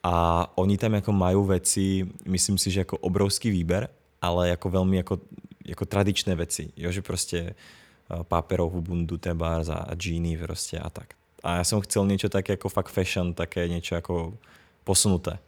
a 0.00 0.46
oni 0.56 0.80
tam 0.80 0.96
ako 0.96 1.10
majú 1.12 1.50
veci, 1.50 2.06
myslím 2.24 2.56
si, 2.56 2.72
že 2.72 2.88
ako 2.88 3.04
obrovský 3.04 3.52
výber, 3.52 3.90
ale 4.22 4.54
ako 4.54 4.80
veľmi 4.80 5.02
ako, 5.02 5.20
ako 5.66 5.84
tradičné 5.84 6.32
veci. 6.38 6.72
Jo, 6.78 6.88
že 6.94 7.04
proste 7.04 7.52
uh, 7.52 7.80
páperovú 8.26 8.82
bundu, 8.82 9.16
tebárs 9.16 9.70
a, 9.70 9.86
džíny 9.94 10.34
proste 10.40 10.78
a 10.78 10.90
tak. 10.90 11.14
A 11.40 11.62
ja 11.62 11.64
som 11.64 11.80
chcel 11.80 12.04
niečo 12.04 12.28
také 12.28 12.58
ako 12.58 12.68
fakt 12.68 12.92
fashion, 12.92 13.32
také 13.32 13.64
niečo 13.70 13.96
ako 13.96 14.36
posunuté. 14.84 15.40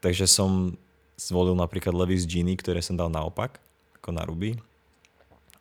Takže 0.00 0.24
som 0.30 0.78
zvolil 1.18 1.56
napríklad 1.56 1.92
Levi's 1.92 2.24
džíny, 2.28 2.56
ktoré 2.56 2.80
som 2.80 2.96
dal 2.96 3.08
naopak 3.08 3.60
ako 4.00 4.10
na 4.14 4.22
ruby. 4.22 4.54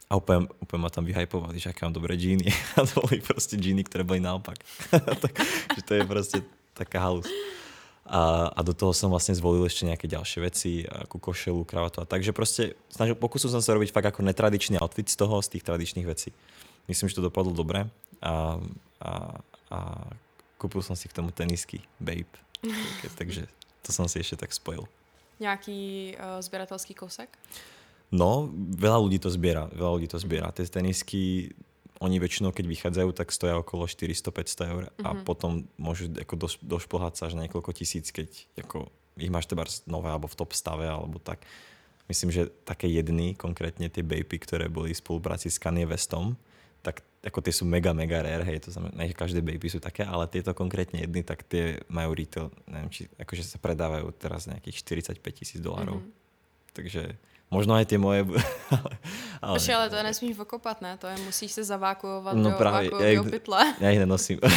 A 0.05 0.21
úplne, 0.21 0.45
úplne 0.61 0.81
ma 0.85 0.93
tam 0.93 1.01
vyhypovali, 1.01 1.57
že 1.57 1.73
aké 1.73 1.81
mám 1.81 1.97
dobré 1.97 2.13
džíny. 2.13 2.45
A 2.77 2.85
to 2.85 3.01
boli 3.01 3.17
proste 3.25 3.57
džíny, 3.57 3.81
ktoré 3.89 4.05
boli 4.05 4.21
naopak. 4.21 4.61
tak, 5.23 5.33
že 5.73 5.81
to 5.81 5.97
je 5.97 6.03
proste 6.05 6.37
taká 6.77 7.01
halus. 7.01 7.25
A, 8.05 8.53
a 8.53 8.59
do 8.61 8.69
toho 8.77 8.93
som 8.93 9.09
vlastne 9.09 9.33
zvolil 9.33 9.65
ešte 9.65 9.89
nejaké 9.89 10.05
ďalšie 10.05 10.39
veci, 10.45 10.71
ako 10.85 11.17
košelu, 11.17 11.61
kravatu 11.65 12.01
a 12.01 12.05
tak. 12.05 12.21
Že 12.21 12.37
proste 12.37 12.63
snažil, 12.93 13.17
pokusil 13.17 13.49
som 13.49 13.65
sa 13.65 13.73
robiť 13.73 13.89
fakt 13.89 14.05
ako 14.05 14.21
netradičný 14.21 14.77
outfit 14.77 15.09
z 15.09 15.17
toho, 15.17 15.41
z 15.41 15.57
tých 15.57 15.65
tradičných 15.65 16.05
vecí. 16.05 16.29
Myslím, 16.85 17.09
že 17.09 17.17
to 17.17 17.25
dopadlo 17.25 17.49
dobre 17.49 17.89
a, 18.21 18.61
a, 19.01 19.11
a 19.73 19.79
kúpil 20.61 20.85
som 20.85 20.93
si 20.93 21.09
k 21.09 21.17
tomu 21.17 21.33
tenisky 21.33 21.81
Babe. 21.97 22.29
Takže 23.19 23.49
to 23.81 23.89
som 23.89 24.05
si 24.05 24.21
ešte 24.21 24.45
tak 24.45 24.53
spojil. 24.53 24.85
Nějaký 25.41 26.13
uh, 26.15 26.39
sběratelský 26.39 26.93
kousek? 26.93 27.29
No, 28.13 28.47
veľa 28.53 29.01
ľudí 29.01 29.17
to 29.17 29.33
zbiera. 29.33 29.67
Veľa 29.73 29.91
ľudí 29.99 30.07
to 30.07 30.21
zbiera. 30.21 30.53
Tie 30.53 30.63
tenisky, 30.69 31.51
oni 32.03 32.19
väčšinou, 32.19 32.51
keď 32.51 32.65
vychádzajú, 32.67 33.09
tak 33.15 33.31
stoja 33.31 33.55
okolo 33.59 33.87
400-500 33.87 34.71
eur 34.71 34.83
mm-hmm. 34.87 35.05
a 35.05 35.09
mhm. 35.15 35.23
potom 35.23 35.51
môžu 35.79 36.11
ako 36.11 36.35
doš, 36.35 36.53
došplhať 36.59 37.13
sa 37.15 37.23
až 37.31 37.39
na 37.39 37.47
niekoľko 37.47 37.71
tisíc, 37.71 38.11
keď 38.11 38.27
ako, 38.67 38.91
ich 39.15 39.31
máš 39.31 39.47
teba 39.47 39.63
nové 39.87 40.11
alebo 40.11 40.27
v 40.27 40.35
top 40.35 40.51
stave 40.51 40.87
alebo 40.87 41.21
tak. 41.23 41.43
Myslím, 42.05 42.29
že 42.29 42.53
také 42.67 42.85
jedny, 42.85 43.33
konkrétne 43.33 43.89
tie 43.89 44.05
Baby, 44.05 44.37
ktoré 44.37 44.69
boli 44.69 44.93
v 44.93 45.01
spolupráci 45.01 45.49
s 45.49 45.57
Kanye 45.57 45.89
Westom, 45.89 46.37
tak 46.85 47.01
ako 47.25 47.41
tie 47.41 47.49
sú 47.49 47.65
mega, 47.65 47.89
mega 47.97 48.21
rare, 48.21 48.45
hej, 48.45 48.61
to 48.61 48.69
znamená, 48.69 49.09
že 49.09 49.17
každé 49.17 49.41
baby 49.41 49.65
sú 49.65 49.81
také, 49.81 50.05
ale 50.05 50.29
tieto 50.29 50.53
konkrétne 50.53 51.01
jedny, 51.01 51.25
tak 51.25 51.41
tie 51.49 51.81
majú 51.89 52.13
retail, 52.13 52.53
neviem, 52.69 52.93
či 52.93 53.09
akože 53.17 53.41
sa 53.41 53.57
predávajú 53.57 54.13
teraz 54.13 54.45
nejakých 54.45 54.85
45 54.85 55.25
tisíc 55.33 55.57
dolárov. 55.57 56.05
Mm-hmm. 56.05 56.77
Takže 56.77 57.17
možno 57.49 57.73
aj 57.73 57.89
tie 57.89 57.97
moje... 57.97 58.29
ale, 58.77 58.91
ale, 59.41 59.59
ale 59.75 59.89
to 59.89 59.95
nesmíš 60.03 60.39
okopat, 60.39 60.81
ne? 60.81 60.97
To 60.97 61.07
je, 61.07 61.17
musíš 61.25 61.51
se 61.51 61.63
zavákuovat 61.63 62.35
no, 62.35 62.51
do 62.51 62.57
právě, 62.57 62.91
já 63.13 63.23
pytle. 63.23 63.73
Já 63.79 63.89
ich 63.89 63.99
nenosím. 63.99 64.39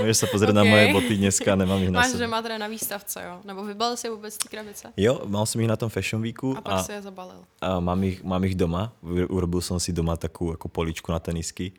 Můžeš 0.00 0.16
se 0.16 0.26
pozrieť 0.26 0.50
okay. 0.50 0.64
na 0.64 0.70
moje 0.70 0.92
boty 0.92 1.16
dneska, 1.16 1.54
nemám 1.54 1.82
ich 1.82 1.90
na 1.90 2.00
Máš, 2.00 2.18
že 2.18 2.26
má 2.26 2.42
teda 2.42 2.58
na 2.58 2.66
výstavce, 2.66 3.22
jo? 3.24 3.40
Nebo 3.44 3.64
vybalil 3.64 3.96
si 3.96 4.08
vůbec 4.08 4.38
ty 4.38 4.48
krabice? 4.48 4.92
Jo, 4.96 5.22
mal 5.26 5.46
som 5.46 5.60
ich 5.60 5.68
na 5.68 5.76
tom 5.76 5.90
Fashion 5.90 6.22
Weeku. 6.22 6.58
A 6.58 6.60
pak 6.60 6.74
a, 6.74 6.82
si 6.82 6.92
je 6.92 7.02
zabalil. 7.02 7.44
A 7.60 7.80
mám 7.80 8.02
ich, 8.04 8.22
mám 8.22 8.44
ich 8.44 8.54
doma. 8.54 8.92
Urobil 9.30 9.60
som 9.60 9.78
si 9.78 9.92
doma 9.92 10.16
takú 10.16 10.50
ako 10.50 10.66
poličku 10.68 11.12
na 11.12 11.22
tenisky, 11.22 11.72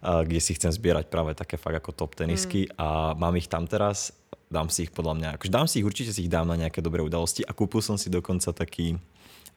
a, 0.00 0.24
kde 0.24 0.40
si 0.40 0.56
chcem 0.56 0.72
zbierať 0.72 1.12
práve 1.12 1.36
také 1.36 1.60
fakt 1.60 1.76
ako 1.76 1.92
top 1.92 2.16
tenisky 2.16 2.64
mm. 2.68 2.72
a 2.80 3.12
mám 3.18 3.36
ich 3.36 3.48
tam 3.48 3.68
teraz. 3.68 4.16
Dám 4.48 4.72
si 4.72 4.88
ich 4.88 4.92
podľa 4.92 5.14
mňa, 5.20 5.28
akože 5.36 5.52
dám 5.52 5.68
si 5.68 5.84
ich, 5.84 5.84
určite 5.84 6.08
si 6.08 6.24
ich 6.24 6.32
dám 6.32 6.48
na 6.48 6.56
nejaké 6.56 6.80
dobré 6.80 7.04
udalosti 7.04 7.44
a 7.44 7.52
kúpil 7.52 7.84
som 7.84 8.00
si 8.00 8.08
dokonca 8.08 8.48
taký 8.56 8.96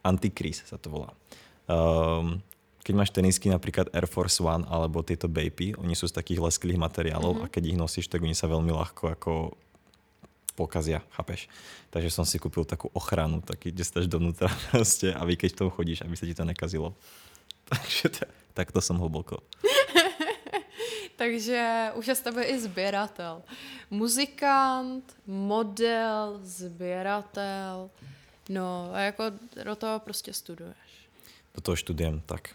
Antikris 0.02 0.66
sa 0.66 0.76
to 0.78 0.90
volá. 0.90 1.10
Um, 1.70 2.42
keď 2.82 2.94
máš 2.98 3.10
tenisky 3.14 3.46
napríklad 3.46 3.94
Air 3.94 4.10
Force 4.10 4.42
One 4.42 4.66
alebo 4.66 5.06
tieto 5.06 5.30
Baby, 5.30 5.78
oni 5.78 5.94
sú 5.94 6.10
z 6.10 6.18
takých 6.18 6.42
lesklých 6.42 6.82
materiálov 6.82 7.38
mm-hmm. 7.38 7.46
a 7.46 7.52
keď 7.52 7.62
ich 7.70 7.78
nosíš, 7.78 8.10
tak 8.10 8.26
oni 8.26 8.34
sa 8.34 8.50
veľmi 8.50 8.74
ľahko 8.74 9.14
ako 9.14 9.54
pokazia, 10.58 11.00
chápeš? 11.14 11.46
Takže 11.94 12.10
som 12.10 12.26
si 12.26 12.42
kúpil 12.42 12.66
takú 12.66 12.90
ochranu, 12.92 13.40
taký, 13.40 13.70
kde 13.70 13.84
stáš 13.86 14.06
dovnútra 14.10 14.50
proste, 14.74 15.14
aby 15.14 15.38
keď 15.38 15.54
v 15.54 15.58
tom 15.62 15.70
chodíš, 15.70 16.02
aby 16.02 16.14
sa 16.18 16.26
ti 16.26 16.34
to 16.34 16.42
nekazilo. 16.42 16.98
Takže 17.70 18.04
t- 18.10 18.32
takto 18.52 18.82
som 18.82 18.98
hlboko. 18.98 19.40
Takže 21.20 21.92
už 21.94 22.04
je 22.08 22.14
z 22.18 22.22
tebe 22.22 22.42
i 22.42 22.58
sběratel. 22.58 23.42
Muzikant, 23.90 25.06
model, 25.26 26.40
sběratel. 26.42 27.90
No 28.48 28.90
a 28.92 29.00
jako 29.00 29.24
do 29.64 29.76
toho 29.76 29.98
prostě 29.98 30.32
studuješ. 30.32 31.08
Do 31.54 31.60
toho 31.60 31.76
študujem, 31.76 32.20
tak. 32.26 32.54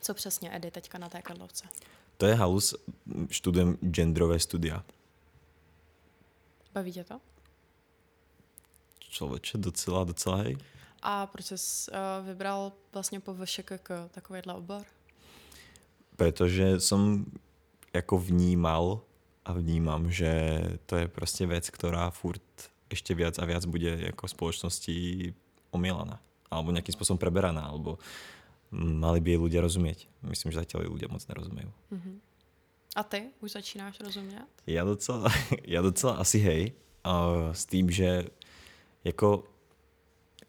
Co 0.00 0.14
přesně, 0.14 0.56
Edy, 0.56 0.70
teďka 0.70 0.98
na 0.98 1.08
té 1.08 1.22
Karlovce? 1.22 1.64
To 2.16 2.26
je 2.26 2.34
halus, 2.34 2.74
študujem 3.30 3.76
genderové 3.76 4.38
studia. 4.38 4.84
Baví 6.72 6.92
tě 6.92 7.04
to? 7.04 7.20
Člověče, 8.98 9.58
docela, 9.58 10.04
docela 10.04 10.36
hej. 10.36 10.56
A 11.02 11.26
proč 11.26 11.46
jsi 11.46 11.90
uh, 11.90 12.26
vybral 12.26 12.72
vlastně 12.92 13.20
po 13.20 13.34
VŠKK 13.34 13.90
takovýhle 14.10 14.54
obor? 14.54 14.82
Protože 16.16 16.80
som 16.80 17.24
jako 17.94 18.18
vnímal 18.18 19.00
a 19.44 19.52
vnímam, 19.52 20.10
že 20.12 20.60
to 20.86 20.96
je 20.96 21.08
prostě 21.08 21.46
věc, 21.46 21.70
která 21.70 22.10
furt 22.10 22.70
ešte 22.90 23.14
viac 23.14 23.38
a 23.38 23.44
viac 23.46 23.64
bude 23.70 23.88
jako 24.10 24.28
spoločnosti 24.28 24.94
omielaná. 25.70 26.18
Alebo 26.50 26.74
nejakým 26.74 26.94
spôsobom 26.98 27.22
preberaná, 27.22 27.70
alebo 27.70 28.02
mali 28.74 29.22
by 29.22 29.34
jej 29.34 29.40
ľudia 29.40 29.60
rozumieť. 29.62 30.10
Myslím, 30.26 30.50
že 30.50 30.66
zatiaľ 30.66 30.86
jej 30.86 30.92
ľudia 30.92 31.08
moc 31.10 31.22
nerozumejú. 31.22 31.70
Uh-huh. 31.70 32.16
A 32.98 33.02
ty 33.06 33.30
už 33.38 33.50
začínáš 33.54 34.00
rozumět? 34.00 34.46
Ja 34.66 34.82
docela, 34.82 35.30
ja 35.74 35.82
docela 35.82 36.18
asi 36.18 36.38
hej. 36.42 36.62
Uh, 37.06 37.54
s 37.54 37.64
tým, 37.64 37.90
že 37.90 38.28
jako 39.06 39.46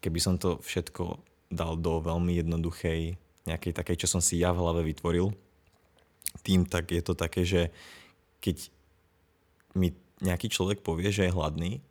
keby 0.02 0.18
som 0.20 0.34
to 0.38 0.58
všetko 0.58 1.22
dal 1.48 1.78
do 1.78 2.02
veľmi 2.02 2.34
jednoduchej 2.42 3.16
nejakej 3.46 3.72
takej, 3.72 3.96
čo 4.04 4.10
som 4.10 4.20
si 4.22 4.42
ja 4.42 4.50
v 4.50 4.60
hlave 4.62 4.82
vytvoril, 4.82 5.30
tým 6.42 6.66
tak 6.66 6.90
je 6.90 7.02
to 7.02 7.14
také, 7.14 7.46
že 7.46 7.70
keď 8.42 8.70
mi 9.78 9.94
nejaký 10.22 10.50
človek 10.50 10.82
povie, 10.82 11.10
že 11.10 11.26
je 11.26 11.34
hladný, 11.34 11.82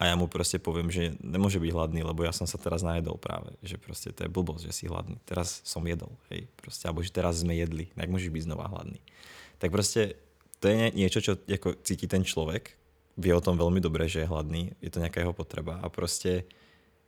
a 0.00 0.08
ja 0.08 0.16
mu 0.16 0.32
proste 0.32 0.56
poviem, 0.56 0.88
že 0.88 1.12
nemôže 1.20 1.60
byť 1.60 1.70
hladný, 1.76 2.00
lebo 2.00 2.24
ja 2.24 2.32
som 2.32 2.48
sa 2.48 2.56
teraz 2.56 2.80
najedol 2.80 3.20
práve. 3.20 3.52
Že 3.60 3.76
proste 3.76 4.08
to 4.16 4.24
je 4.24 4.32
blbosť, 4.32 4.72
že 4.72 4.72
si 4.72 4.84
hladný. 4.88 5.20
Teraz 5.28 5.60
som 5.60 5.84
jedol, 5.84 6.08
hej. 6.32 6.48
Proste, 6.56 6.88
alebo 6.88 7.04
že 7.04 7.12
teraz 7.12 7.44
sme 7.44 7.52
jedli. 7.52 7.92
Jak 7.92 8.08
môžeš 8.08 8.32
byť 8.32 8.44
znova 8.48 8.72
hladný? 8.72 8.96
Tak 9.60 9.68
proste 9.68 10.16
to 10.56 10.72
je 10.72 10.88
niečo, 10.96 11.20
čo 11.20 11.36
ako 11.36 11.76
cíti 11.84 12.08
ten 12.08 12.24
človek. 12.24 12.80
Vie 13.20 13.36
o 13.36 13.44
tom 13.44 13.60
veľmi 13.60 13.76
dobre, 13.84 14.08
že 14.08 14.24
je 14.24 14.30
hladný. 14.32 14.72
Je 14.80 14.88
to 14.88 15.04
nejaká 15.04 15.20
jeho 15.20 15.36
potreba. 15.36 15.76
A 15.84 15.92
proste 15.92 16.48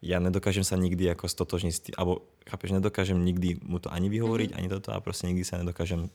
ja 0.05 0.21
nedokážem 0.21 0.61
sa 0.61 0.77
nikdy 0.77 1.09
ako 1.17 1.33
stotožniť 1.33 1.73
s 1.73 1.81
tým, 1.89 1.95
alebo 1.97 2.29
chápeš, 2.45 2.77
nedokážem 2.77 3.17
nikdy 3.17 3.57
mu 3.65 3.81
to 3.81 3.89
ani 3.89 4.13
vyhovoriť, 4.13 4.53
mm-hmm. 4.53 4.69
ani 4.69 4.75
toto 4.77 4.93
a 4.93 5.01
proste 5.01 5.33
nikdy 5.33 5.49
sa 5.49 5.57
nedokážem 5.65 6.13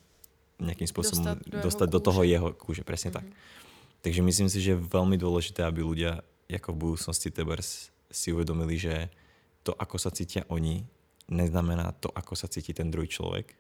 nejakým 0.62 0.86
spôsobom 0.86 1.26
dostať 1.26 1.38
do, 1.42 1.58
dostať 1.66 1.88
do 1.90 2.00
toho 2.06 2.22
jeho 2.22 2.54
kúže. 2.54 2.86
Presne 2.86 3.10
mm-hmm. 3.10 3.18
tak. 3.18 3.26
Mhm. 3.26 3.66
Takže 4.06 4.22
myslím 4.22 4.48
si, 4.54 4.62
že 4.62 4.78
je 4.78 4.86
veľmi 4.94 5.18
dôležité, 5.18 5.66
aby 5.66 5.82
ľudia 5.82 6.22
ako 6.56 6.72
v 6.72 6.82
budúcnosti 6.88 7.28
tebers 7.28 7.92
si 8.08 8.32
uvedomili, 8.32 8.80
že 8.80 9.12
to, 9.68 9.76
ako 9.76 10.00
sa 10.00 10.16
cítia 10.16 10.48
oni, 10.48 10.88
neznamená 11.28 11.92
to, 12.00 12.08
ako 12.16 12.40
sa 12.40 12.48
cíti 12.48 12.72
ten 12.72 12.88
druhý 12.88 13.12
človek. 13.12 13.52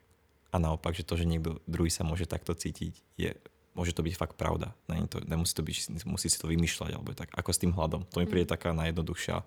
A 0.55 0.63
naopak, 0.63 0.95
že 0.95 1.03
to, 1.03 1.19
že 1.19 1.27
niekto 1.27 1.59
druhý 1.67 1.91
sa 1.91 2.07
môže 2.07 2.23
takto 2.23 2.55
cítiť, 2.55 2.95
je, 3.19 3.35
môže 3.75 3.91
to 3.91 3.99
byť 3.99 4.15
fakt 4.15 4.39
pravda. 4.39 4.71
Není 4.87 5.11
to, 5.11 5.19
nemusí, 5.27 5.51
to 5.51 5.67
byť, 5.67 6.07
musí 6.07 6.31
si 6.31 6.39
to 6.39 6.47
vymýšľať, 6.47 6.95
alebo 6.95 7.11
tak, 7.11 7.35
ako 7.35 7.51
s 7.51 7.59
tým 7.59 7.75
hľadom. 7.75 8.07
To 8.07 8.23
mi 8.23 8.27
príde 8.31 8.47
mm. 8.47 8.53
taká 8.55 8.71
najjednoduchšia 8.71 9.43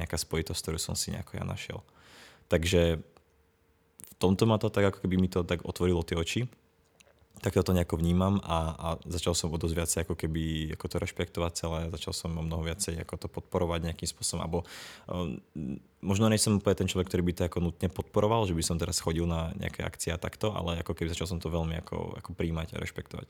nejaká 0.00 0.16
spojitosť, 0.16 0.60
ktorú 0.64 0.78
som 0.80 0.96
si 0.96 1.12
nejako 1.12 1.36
ja 1.36 1.44
našiel. 1.44 1.84
Takže 2.48 3.04
v 4.00 4.14
tomto 4.16 4.48
ma 4.48 4.56
to 4.56 4.72
tak, 4.72 4.88
ako 4.88 5.04
keby 5.04 5.20
mi 5.20 5.28
to 5.28 5.44
tak 5.44 5.60
otvorilo 5.68 6.00
tie 6.00 6.16
oči 6.16 6.48
tak 7.38 7.54
to 7.54 7.72
nejako 7.72 7.96
vnímam 7.96 8.42
a, 8.42 8.58
a 8.74 8.88
začal 9.06 9.34
som 9.34 9.54
o 9.54 9.58
dosť 9.58 9.74
viacej 9.74 9.98
ako 10.04 10.14
keby 10.18 10.74
ako 10.74 10.86
to 10.90 10.96
rešpektovať 10.98 11.52
celé, 11.54 11.80
začal 11.90 12.12
som 12.14 12.30
o 12.34 12.42
mnoho 12.42 12.66
viacej 12.66 12.98
ako 13.02 13.14
to 13.16 13.28
podporovať 13.30 13.90
nejakým 13.90 14.08
spôsobom, 14.10 14.42
alebo 14.42 14.58
um, 15.06 15.38
možno 16.02 16.26
nie 16.28 16.38
som 16.38 16.58
úplne 16.58 16.84
ten 16.84 16.90
človek, 16.90 17.08
ktorý 17.08 17.22
by 17.22 17.32
to 17.34 17.42
ako 17.46 17.58
nutne 17.62 17.88
podporoval, 17.88 18.46
že 18.46 18.54
by 18.58 18.62
som 18.62 18.76
teraz 18.78 18.98
chodil 18.98 19.26
na 19.26 19.54
nejaké 19.54 19.86
akcie 19.86 20.10
a 20.10 20.18
takto, 20.18 20.50
ale 20.50 20.82
ako 20.82 20.94
keby 20.94 21.14
začal 21.14 21.30
som 21.30 21.38
to 21.38 21.50
veľmi 21.50 21.78
ako, 21.82 22.18
ako 22.18 22.30
príjmať 22.34 22.74
a 22.74 22.82
rešpektovať. 22.82 23.28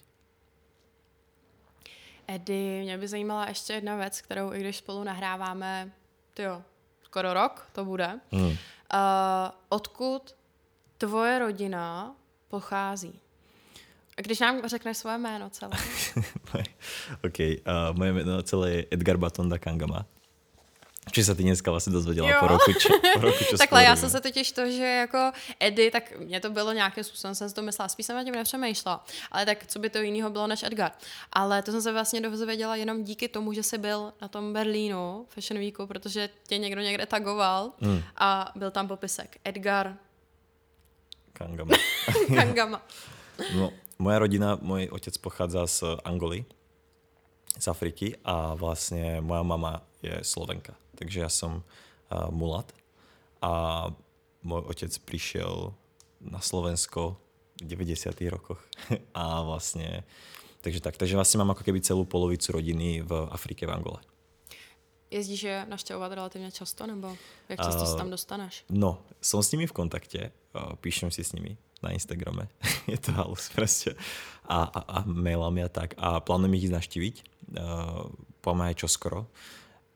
Edy, 2.28 2.80
mě 2.84 2.98
by 2.98 3.08
zajímala 3.08 3.48
ještě 3.48 3.72
jedna 3.72 3.96
věc, 3.96 4.20
kterou 4.20 4.52
i 4.52 4.60
když 4.60 4.76
spolu 4.76 5.04
nahráváme, 5.04 5.92
tyjo, 6.34 6.62
skoro 7.02 7.32
rok 7.32 7.68
to 7.72 7.84
bude. 7.84 8.20
Hmm. 8.32 8.52
Uh, 8.52 8.56
odkud 9.68 10.36
tvoje 10.98 11.38
rodina 11.38 12.14
pochází? 12.48 13.20
A 14.18 14.20
když 14.20 14.40
nám 14.40 14.68
řekneš 14.68 14.96
svoje 14.96 15.18
jméno 15.18 15.50
celé. 15.50 15.72
OK, 17.24 17.38
uh, 17.38 17.96
moje 17.96 18.12
jméno 18.12 18.42
celé 18.42 18.70
je 18.70 18.86
Edgar 18.90 19.16
Batonda 19.16 19.58
Kangama. 19.58 20.06
Či 21.12 21.24
se 21.24 21.34
ty 21.34 21.42
dneska 21.42 21.70
vlastně 21.70 21.92
dozvěděla 21.92 22.40
po 22.40 22.46
roku, 22.46 22.72
či, 22.72 22.88
po 23.14 23.20
roku 23.20 23.44
čo 23.50 23.58
Takhle, 23.58 23.84
já 23.84 23.96
jsem 23.96 24.10
se 24.10 24.20
totiž 24.20 24.52
to, 24.52 24.70
že 24.70 24.84
jako 24.84 25.32
Eddie, 25.60 25.90
tak 25.90 26.18
mě 26.18 26.40
to 26.40 26.50
bylo 26.50 26.72
nějakým 26.72 27.04
způsobem, 27.04 27.34
jsem 27.34 27.48
si 27.48 27.54
to 27.54 27.62
myslela, 27.62 27.88
spíš 27.88 28.06
jsem 28.06 28.16
na 28.16 28.24
tím 28.24 28.34
nepřemýšlela, 28.34 29.04
ale 29.32 29.46
tak 29.46 29.66
co 29.66 29.78
by 29.78 29.90
to 29.90 29.98
jiného 29.98 30.30
bylo 30.30 30.46
než 30.46 30.62
Edgar. 30.62 30.92
Ale 31.32 31.62
to 31.62 31.70
jsem 31.72 31.82
se 31.82 31.92
vlastně 31.92 32.20
dozvěděla 32.20 32.76
jenom 32.76 33.04
díky 33.04 33.28
tomu, 33.28 33.52
že 33.52 33.62
jsi 33.62 33.78
byl 33.78 34.12
na 34.22 34.28
tom 34.28 34.52
Berlínu 34.52 35.26
Fashion 35.28 35.60
Weeku, 35.60 35.86
protože 35.86 36.28
tě 36.46 36.58
někdo 36.58 36.80
někde 36.80 37.06
tagoval 37.06 37.72
hmm. 37.80 38.02
a 38.16 38.52
byl 38.54 38.70
tam 38.70 38.88
popisek 38.88 39.36
Edgar 39.44 39.96
Kangama. 41.32 41.76
Kangama. 42.34 42.82
no, 43.54 43.72
moja 43.98 44.18
rodina, 44.18 44.54
môj 44.62 44.88
otec 44.94 45.18
pochádza 45.18 45.66
z 45.66 45.78
Angoly, 46.06 46.46
z 47.58 47.66
Afriky 47.66 48.14
a 48.22 48.54
vlastne 48.54 49.18
moja 49.18 49.42
mama 49.42 49.82
je 49.98 50.14
Slovenka. 50.22 50.78
Takže 50.94 51.18
ja 51.26 51.30
som 51.30 51.66
uh, 51.66 52.30
mulat 52.30 52.70
a 53.42 53.86
môj 54.46 54.62
otec 54.70 54.94
prišiel 55.02 55.74
na 56.22 56.38
Slovensko 56.38 57.18
v 57.58 57.66
90. 57.66 58.14
rokoch 58.30 58.62
a 59.18 59.42
vlastne 59.42 60.06
takže 60.62 60.80
tak. 60.80 60.96
Takže 60.96 61.14
vlastně 61.14 61.38
mám 61.38 61.48
jako 61.48 61.64
keby 61.64 61.80
celou 61.80 62.04
polovicu 62.04 62.52
rodiny 62.52 63.02
v 63.02 63.28
Afrike, 63.30 63.66
v 63.66 63.70
Angole. 63.70 63.98
Jezdíš 65.10 65.42
je 65.42 65.66
naštěvovat 65.68 66.12
relativně 66.12 66.52
často, 66.52 66.86
nebo 66.86 67.16
jak 67.48 67.60
často 67.60 67.82
uh, 67.82 67.90
se 67.90 67.96
tam 67.96 68.10
dostaneš? 68.10 68.64
No, 68.68 69.00
som 69.20 69.42
s 69.42 69.52
nimi 69.52 69.66
v 69.66 69.72
kontakte, 69.72 70.30
uh, 70.52 70.76
píšem 70.76 71.10
si 71.10 71.24
s 71.24 71.32
nimi 71.32 71.56
na 71.84 71.94
Instagrame, 71.94 72.50
je 72.92 72.98
to 72.98 73.14
halus 73.14 73.48
proste. 73.52 73.94
A, 74.48 74.64
a, 74.64 74.80
a 74.80 74.98
mailami 75.04 75.62
a 75.62 75.70
tak. 75.70 75.92
A 76.00 76.18
plánujem 76.24 76.56
ich 76.56 76.72
naštíviť, 76.72 77.14
uh, 77.60 78.08
pomáhať 78.40 78.88
čoskoro. 78.88 79.28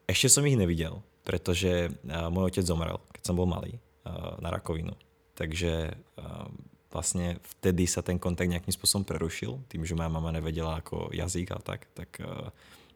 Ešte 0.04 0.28
som 0.28 0.44
ich 0.44 0.60
nevidel, 0.60 1.00
pretože 1.24 1.88
uh, 1.88 2.28
môj 2.28 2.52
otec 2.52 2.64
zomrel, 2.68 3.00
keď 3.16 3.22
som 3.24 3.34
bol 3.38 3.48
malý, 3.48 3.80
uh, 4.04 4.36
na 4.44 4.52
rakovinu. 4.52 4.92
Takže 5.32 5.96
uh, 5.96 6.46
vlastne 6.92 7.40
vtedy 7.56 7.88
sa 7.88 8.04
ten 8.04 8.20
kontakt 8.20 8.52
nejakým 8.52 8.76
spôsobom 8.76 9.08
prerušil, 9.08 9.56
tým, 9.72 9.88
že 9.88 9.96
moja 9.96 10.12
mama 10.12 10.28
nevedela 10.28 10.76
ako 10.84 11.08
jazyk 11.16 11.56
a 11.56 11.58
tak, 11.64 11.88
tak 11.96 12.20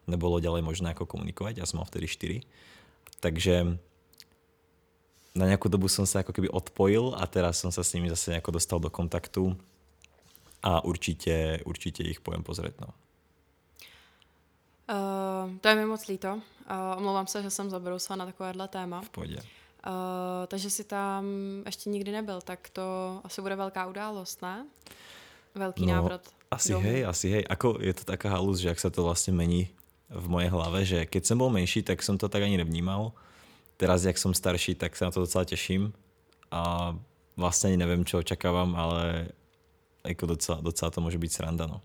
nebolo 0.05 0.37
ďalej 0.37 0.61
možné 0.61 0.93
ako 0.93 1.09
komunikovať. 1.09 1.57
Ja 1.57 1.65
som 1.65 1.81
mal 1.81 1.89
vtedy 1.89 2.05
4. 2.05 3.25
Takže 3.25 3.81
na 5.37 5.45
nejakú 5.45 5.69
dobu 5.69 5.85
som 5.85 6.09
sa 6.09 6.25
ako 6.25 6.33
keby 6.33 6.49
odpojil 6.49 7.13
a 7.13 7.29
teraz 7.29 7.61
som 7.61 7.69
sa 7.69 7.85
s 7.85 7.93
nimi 7.93 8.09
zase 8.09 8.33
nejako 8.33 8.57
dostal 8.57 8.81
do 8.81 8.89
kontaktu 8.89 9.53
a 10.65 10.81
určite, 10.81 11.61
určite 11.69 12.01
ich 12.01 12.19
pojem 12.25 12.41
pozrieť. 12.41 12.81
No. 12.81 12.89
Uh, 14.87 15.53
to 15.61 15.69
je 15.69 15.75
mi 15.77 15.85
moc 15.85 16.01
líto. 16.09 16.41
Uh, 16.65 16.97
omlouvám 16.97 17.27
se, 17.27 17.43
že 17.43 17.49
jsem 17.49 17.69
zabrousila 17.69 18.15
na 18.15 18.25
takovéhle 18.25 18.67
téma. 18.67 19.01
V 19.01 19.09
pohodě. 19.09 19.37
Uh, 19.37 20.47
takže 20.47 20.69
si 20.69 20.83
tam 20.83 21.25
ještě 21.65 21.89
nikdy 21.89 22.11
nebyl, 22.11 22.41
tak 22.41 22.69
to 22.69 23.19
asi 23.23 23.41
bude 23.41 23.55
velká 23.55 23.87
událost, 23.87 24.41
ne? 24.41 24.65
Velký 25.55 25.85
no, 25.85 25.93
návrat. 25.93 26.21
Asi 26.51 26.73
domů. 26.73 26.83
hej, 26.83 27.05
asi 27.05 27.29
hej. 27.29 27.43
Ako 27.49 27.77
je 27.79 27.93
to 27.93 28.03
taká 28.03 28.29
halus, 28.29 28.59
že 28.59 28.71
ak 28.71 28.79
sa 28.79 28.89
to 28.89 29.03
vlastne 29.03 29.35
mení 29.35 29.67
v 30.07 30.25
mojej 30.31 30.47
hlave, 30.47 30.79
že 30.87 30.99
keď 31.03 31.23
som 31.27 31.37
bol 31.39 31.51
menší, 31.51 31.83
tak 31.83 31.99
som 31.99 32.15
to 32.15 32.31
tak 32.31 32.43
ani 32.43 32.55
nevnímal. 32.55 33.11
Teraz, 33.77 34.03
jak 34.03 34.17
som 34.17 34.33
starší, 34.33 34.75
tak 34.75 34.97
sa 34.97 35.09
na 35.09 35.11
to 35.13 35.21
docela 35.21 35.45
teším 35.45 35.93
a 36.49 36.93
vlastne 37.37 37.73
ani 37.73 37.77
neviem, 37.77 38.01
čo 38.01 38.25
očakávam, 38.25 38.73
ale 38.73 39.29
ako 40.01 40.33
docela, 40.33 40.57
docela 40.65 40.89
to 40.89 40.99
môže 40.99 41.21
byť 41.21 41.31
sranda, 41.31 41.69
no. 41.69 41.79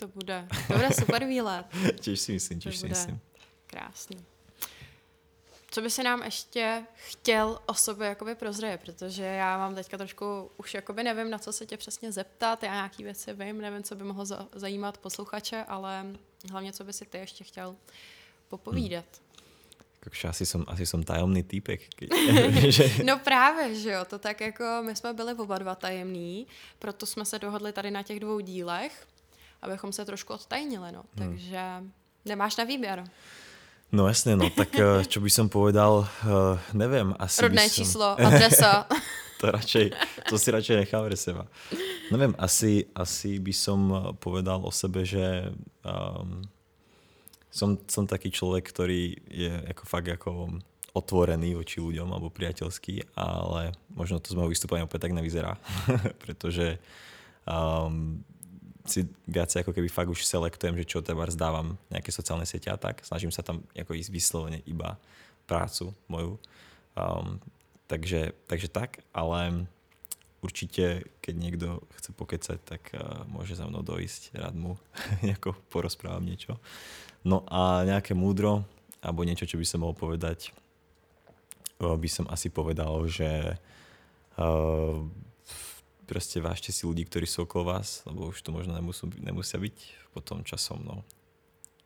To 0.00 0.08
bude, 0.08 0.48
to 0.68 0.72
bude 0.76 0.92
super 0.92 1.24
výlet. 1.24 1.66
tiež 2.04 2.20
si 2.20 2.32
myslím, 2.32 2.60
tiež 2.60 2.76
si 2.76 2.88
myslím. 2.88 3.20
Krásný. 3.66 4.16
Co 5.70 5.82
by 5.82 5.90
si 5.90 6.02
nám 6.02 6.22
ještě 6.22 6.84
chtěl 6.94 7.60
o 7.66 7.74
sobě 7.74 8.08
jakoby 8.08 8.34
prozřejet, 8.34 8.80
protože 8.80 9.24
já 9.24 9.58
mám 9.58 9.74
teďka 9.74 9.98
trošku, 9.98 10.50
už 10.56 10.74
jakoby 10.74 11.02
nevím, 11.02 11.30
na 11.30 11.38
co 11.38 11.52
se 11.52 11.66
tě 11.66 11.76
přesně 11.76 12.12
zeptat, 12.12 12.62
já 12.62 12.74
nějaký 12.74 13.04
věci 13.04 13.32
vím, 13.32 13.60
nevím, 13.60 13.82
co 13.82 13.94
by 13.94 14.04
mohlo 14.04 14.24
zajímat 14.52 14.98
posluchače, 14.98 15.64
ale 15.68 16.06
hlavně, 16.50 16.72
co 16.72 16.84
by 16.84 16.92
si 16.92 17.04
ty 17.04 17.18
ještě 17.18 17.44
chtěl 17.44 17.76
popovídat. 18.48 19.04
Hmm. 19.04 19.25
Asi 20.28 20.46
som, 20.46 20.64
asi 20.68 20.86
som 20.86 21.02
tajomný 21.02 21.42
týpek. 21.42 21.80
Že... 22.76 23.04
No 23.04 23.18
právě, 23.18 23.74
že 23.74 23.90
jo, 23.90 24.04
to 24.04 24.18
tak 24.18 24.40
jako 24.40 24.64
my 24.82 24.96
jsme 24.96 25.12
byli 25.12 25.34
oba 25.34 25.58
dva 25.58 25.74
tajemní, 25.74 26.46
proto 26.78 27.06
jsme 27.06 27.24
se 27.24 27.38
dohodli 27.38 27.72
tady 27.72 27.90
na 27.90 28.02
těch 28.02 28.20
dvou 28.20 28.40
dílech, 28.40 29.06
abychom 29.62 29.92
se 29.92 30.04
trošku 30.04 30.34
odtajnili, 30.34 30.92
no. 30.92 31.02
Hmm. 31.16 31.28
Takže 31.28 31.60
nemáš 32.24 32.56
na 32.56 32.64
výběr. 32.64 33.04
No 33.92 34.08
jasne, 34.10 34.34
no 34.34 34.50
tak 34.50 34.74
eh, 34.74 35.06
čo 35.12 35.22
by 35.22 35.30
som 35.30 35.46
povedal, 35.46 36.02
uh, 36.02 36.58
neviem. 36.74 37.14
Asi 37.22 37.38
Rodné 37.42 37.70
som... 37.70 37.74
číslo, 37.74 38.06
adresa. 38.18 38.90
to 39.38 39.52
radšej, 39.52 39.86
to 40.26 40.34
si 40.40 40.48
radšej 40.50 40.76
nechám 40.82 41.06
pre 41.06 41.14
seba. 41.14 41.46
Neviem, 42.10 42.34
asi, 42.34 42.90
asi 42.96 43.38
by 43.38 43.54
som 43.54 43.80
eh, 43.94 43.98
povedal 44.18 44.58
o 44.66 44.72
sebe, 44.74 45.06
že 45.06 45.54
um, 45.86 46.42
som, 47.56 47.80
som 47.88 48.04
taký 48.04 48.28
človek, 48.28 48.68
ktorý 48.68 49.16
je 49.32 49.52
ako 49.72 49.82
fakt 49.88 50.12
ako 50.12 50.60
otvorený 50.92 51.56
voči 51.56 51.80
ľuďom 51.80 52.08
alebo 52.12 52.28
priateľský, 52.28 53.16
ale 53.16 53.72
možno 53.96 54.20
to 54.20 54.32
z 54.32 54.36
môjho 54.36 54.52
vystúpania 54.52 54.84
opäť 54.84 55.08
tak 55.08 55.16
nevyzerá, 55.16 55.56
pretože 56.24 56.76
um, 57.48 58.20
si 58.84 59.08
viacej 59.24 59.64
ako 59.64 59.72
keby 59.72 59.88
fakt 59.88 60.12
už 60.12 60.24
selektujem, 60.24 60.76
že 60.76 60.88
čo 60.88 61.04
treba 61.04 61.28
zdávam 61.28 61.80
nejaké 61.88 62.12
sociálne 62.12 62.48
siete 62.48 62.68
a 62.68 62.80
tak. 62.80 63.04
Snažím 63.04 63.32
sa 63.32 63.44
tam 63.44 63.64
ako 63.72 63.92
ísť 63.96 64.10
vyslovene 64.12 64.60
iba 64.64 65.00
prácu 65.44 65.92
moju. 66.08 66.40
Um, 66.96 67.40
takže, 67.88 68.32
takže 68.48 68.68
tak, 68.72 69.04
ale 69.12 69.68
určite, 70.40 71.08
keď 71.20 71.34
niekto 71.34 71.66
chce 71.98 72.10
pokecať, 72.14 72.58
tak 72.62 72.82
uh, 72.94 73.26
môže 73.28 73.58
za 73.58 73.66
mnou 73.68 73.82
dojsť, 73.82 74.38
rád 74.38 74.54
mu 74.56 74.80
nejako 75.26 75.52
porozprávam 75.68 76.24
niečo. 76.24 76.56
No 77.26 77.42
a 77.50 77.82
nejaké 77.82 78.14
múdro, 78.14 78.62
alebo 79.02 79.26
niečo, 79.26 79.50
čo 79.50 79.58
by 79.58 79.66
som 79.66 79.82
mohol 79.82 79.98
povedať, 79.98 80.54
uh, 81.82 81.98
by 81.98 82.06
som 82.06 82.30
asi 82.30 82.54
povedal, 82.54 83.02
že 83.10 83.58
uh, 84.38 85.02
proste 86.06 86.38
vážte 86.38 86.70
si 86.70 86.86
ľudí, 86.86 87.02
ktorí 87.02 87.26
sú 87.26 87.42
okolo 87.42 87.74
vás, 87.74 88.06
lebo 88.06 88.30
už 88.30 88.46
to 88.46 88.54
možno 88.54 88.78
nemusú, 88.78 89.10
nemusia 89.18 89.58
byť 89.58 89.76
potom 90.14 90.46
časom. 90.46 90.86
No. 90.86 91.02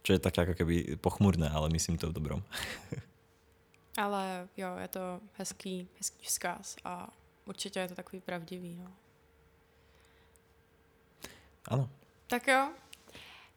Čo 0.05 0.16
je 0.16 0.20
také 0.20 0.44
ako 0.44 0.61
keby 0.61 1.00
pochmurné, 1.00 1.48
ale 1.48 1.72
myslím 1.72 1.96
to 1.96 2.12
v 2.12 2.20
dobrom. 2.20 2.44
ale 4.05 4.44
jo, 4.61 4.76
je 4.76 4.88
to 4.92 5.05
hezký, 5.40 5.88
hezký 5.96 6.24
vzkaz 6.29 6.76
a 6.85 7.09
určitě 7.48 7.81
je 7.81 7.88
to 7.88 7.94
takový 7.94 8.20
pravdivý. 8.20 8.76
No. 8.76 8.92
Ano. 11.68 11.88
Tak 12.29 12.46
jo. 12.46 12.68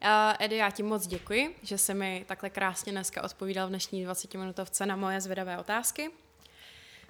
Uh, 0.04 0.10
Edy, 0.40 0.56
já 0.56 0.72
ti 0.72 0.84
moc 0.84 1.08
děkuji, 1.08 1.56
že 1.62 1.78
jsi 1.78 1.94
mi 1.94 2.26
takhle 2.28 2.50
krásně 2.50 2.92
dneska 2.92 3.24
odpovídal 3.24 3.68
v 3.68 3.70
dnešní 3.70 4.08
20-minutovce 4.08 4.86
na 4.86 4.96
moje 4.96 5.22
zvědavé 5.22 5.58
otázky. 5.58 6.12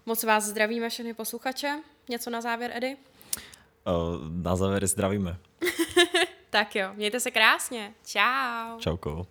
Moc 0.06 0.24
vás 0.24 0.44
zdravíme 0.44 0.90
všechny 0.90 1.14
posluchače. 1.14 1.82
Něco 2.10 2.30
na 2.30 2.42
závěr, 2.42 2.72
Edy? 2.76 2.98
na 4.30 4.56
závěr 4.56 4.88
zdravíme. 4.88 5.38
tak 6.50 6.76
jo, 6.76 6.90
mějte 6.94 7.20
se 7.20 7.32
krásně. 7.32 7.94
Čau. 8.06 8.80
Čauko. 8.80 9.28